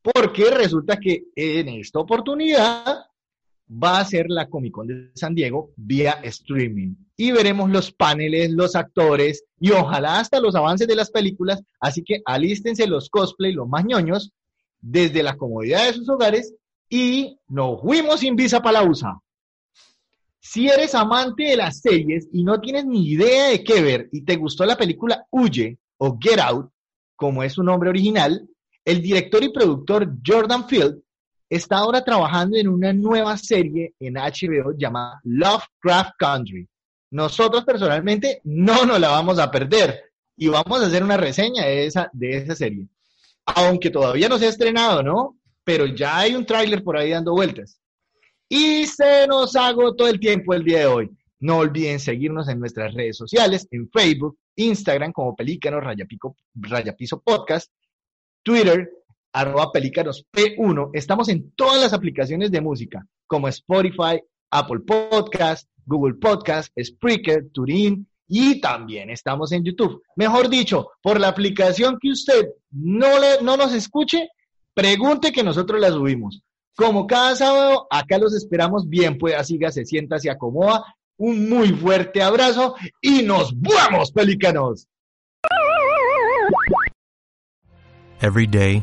Porque 0.00 0.50
resulta 0.50 0.98
que 0.98 1.24
en 1.34 1.68
esta 1.68 2.00
oportunidad 2.00 3.04
va 3.72 4.00
a 4.00 4.04
ser 4.04 4.26
la 4.28 4.48
Comic 4.48 4.72
Con 4.72 4.86
de 4.86 5.10
San 5.14 5.34
Diego 5.34 5.72
vía 5.76 6.20
streaming. 6.24 6.94
Y 7.16 7.32
veremos 7.32 7.70
los 7.70 7.92
paneles, 7.92 8.50
los 8.50 8.76
actores 8.76 9.44
y 9.60 9.70
ojalá 9.70 10.18
hasta 10.18 10.40
los 10.40 10.54
avances 10.54 10.86
de 10.86 10.96
las 10.96 11.10
películas. 11.10 11.62
Así 11.80 12.02
que 12.02 12.20
alístense 12.24 12.86
los 12.86 13.08
cosplay, 13.08 13.52
los 13.52 13.68
más 13.68 13.84
ñoños, 13.84 14.32
desde 14.80 15.22
la 15.22 15.36
comodidad 15.36 15.86
de 15.86 15.94
sus 15.94 16.08
hogares 16.08 16.54
y 16.88 17.38
nos 17.48 17.80
fuimos 17.80 18.20
sin 18.20 18.36
visa 18.36 18.60
para 18.60 18.82
la 18.82 18.88
USA. 18.88 19.18
Si 20.40 20.68
eres 20.68 20.94
amante 20.94 21.44
de 21.44 21.56
las 21.56 21.80
series 21.80 22.28
y 22.32 22.42
no 22.42 22.60
tienes 22.60 22.84
ni 22.84 23.08
idea 23.08 23.48
de 23.48 23.62
qué 23.62 23.80
ver 23.80 24.08
y 24.12 24.24
te 24.24 24.36
gustó 24.36 24.66
la 24.66 24.76
película 24.76 25.24
Huye 25.30 25.78
o 25.98 26.18
Get 26.20 26.40
Out, 26.40 26.70
como 27.14 27.44
es 27.44 27.52
su 27.52 27.62
nombre 27.62 27.88
original, 27.88 28.48
el 28.84 29.00
director 29.00 29.42
y 29.44 29.52
productor 29.52 30.12
Jordan 30.26 30.68
Field 30.68 31.00
está 31.56 31.78
ahora 31.78 32.02
trabajando 32.02 32.56
en 32.56 32.66
una 32.66 32.94
nueva 32.94 33.36
serie 33.36 33.94
en 34.00 34.14
HBO 34.14 34.72
llamada 34.74 35.20
Lovecraft 35.24 36.12
Country. 36.18 36.66
Nosotros 37.10 37.62
personalmente 37.64 38.40
no 38.44 38.86
nos 38.86 38.98
la 38.98 39.10
vamos 39.10 39.38
a 39.38 39.50
perder 39.50 40.00
y 40.34 40.48
vamos 40.48 40.82
a 40.82 40.86
hacer 40.86 41.04
una 41.04 41.18
reseña 41.18 41.66
de 41.66 41.84
esa, 41.84 42.08
de 42.14 42.38
esa 42.38 42.54
serie. 42.54 42.86
Aunque 43.44 43.90
todavía 43.90 44.30
no 44.30 44.38
se 44.38 44.46
ha 44.46 44.48
estrenado, 44.48 45.02
¿no? 45.02 45.38
Pero 45.62 45.84
ya 45.84 46.20
hay 46.20 46.34
un 46.34 46.46
tráiler 46.46 46.82
por 46.82 46.96
ahí 46.96 47.10
dando 47.10 47.32
vueltas. 47.32 47.78
Y 48.48 48.86
se 48.86 49.26
nos 49.26 49.54
agotó 49.54 50.08
el 50.08 50.18
tiempo 50.18 50.54
el 50.54 50.64
día 50.64 50.78
de 50.78 50.86
hoy. 50.86 51.10
No 51.38 51.58
olviden 51.58 52.00
seguirnos 52.00 52.48
en 52.48 52.60
nuestras 52.60 52.94
redes 52.94 53.18
sociales, 53.18 53.68
en 53.70 53.90
Facebook, 53.90 54.38
Instagram 54.56 55.12
como 55.12 55.36
Pelícano 55.36 55.80
Rayapico, 55.80 56.34
Rayapiso 56.54 57.20
Podcast, 57.20 57.70
Twitter 58.42 58.90
arroba 59.32 59.72
pelícanos 59.72 60.26
P1. 60.32 60.90
Estamos 60.92 61.28
en 61.28 61.50
todas 61.52 61.80
las 61.80 61.92
aplicaciones 61.92 62.50
de 62.50 62.60
música, 62.60 63.06
como 63.26 63.48
Spotify, 63.48 64.20
Apple 64.50 64.80
Podcast, 64.86 65.68
Google 65.86 66.14
Podcast, 66.14 66.72
Spreaker, 66.80 67.50
Turin 67.52 68.06
y 68.28 68.60
también 68.60 69.10
estamos 69.10 69.52
en 69.52 69.64
YouTube. 69.64 70.02
Mejor 70.16 70.48
dicho, 70.48 70.90
por 71.02 71.20
la 71.20 71.28
aplicación 71.28 71.98
que 72.00 72.10
usted 72.10 72.48
no, 72.70 73.18
le, 73.18 73.42
no 73.42 73.56
nos 73.56 73.74
escuche, 73.74 74.28
pregunte 74.74 75.32
que 75.32 75.42
nosotros 75.42 75.80
la 75.80 75.90
subimos. 75.90 76.42
Como 76.74 77.06
cada 77.06 77.36
sábado, 77.36 77.86
acá 77.90 78.18
los 78.18 78.34
esperamos 78.34 78.88
bien, 78.88 79.18
pues 79.18 79.34
así 79.34 79.58
se 79.70 79.84
sienta, 79.84 80.18
se 80.18 80.30
acomoda. 80.30 80.84
Un 81.18 81.48
muy 81.48 81.68
fuerte 81.68 82.22
abrazo 82.22 82.74
y 83.00 83.22
nos 83.22 83.52
vamos, 83.54 84.10
pelícanos. 84.12 84.88
Every 88.20 88.46
day 88.46 88.82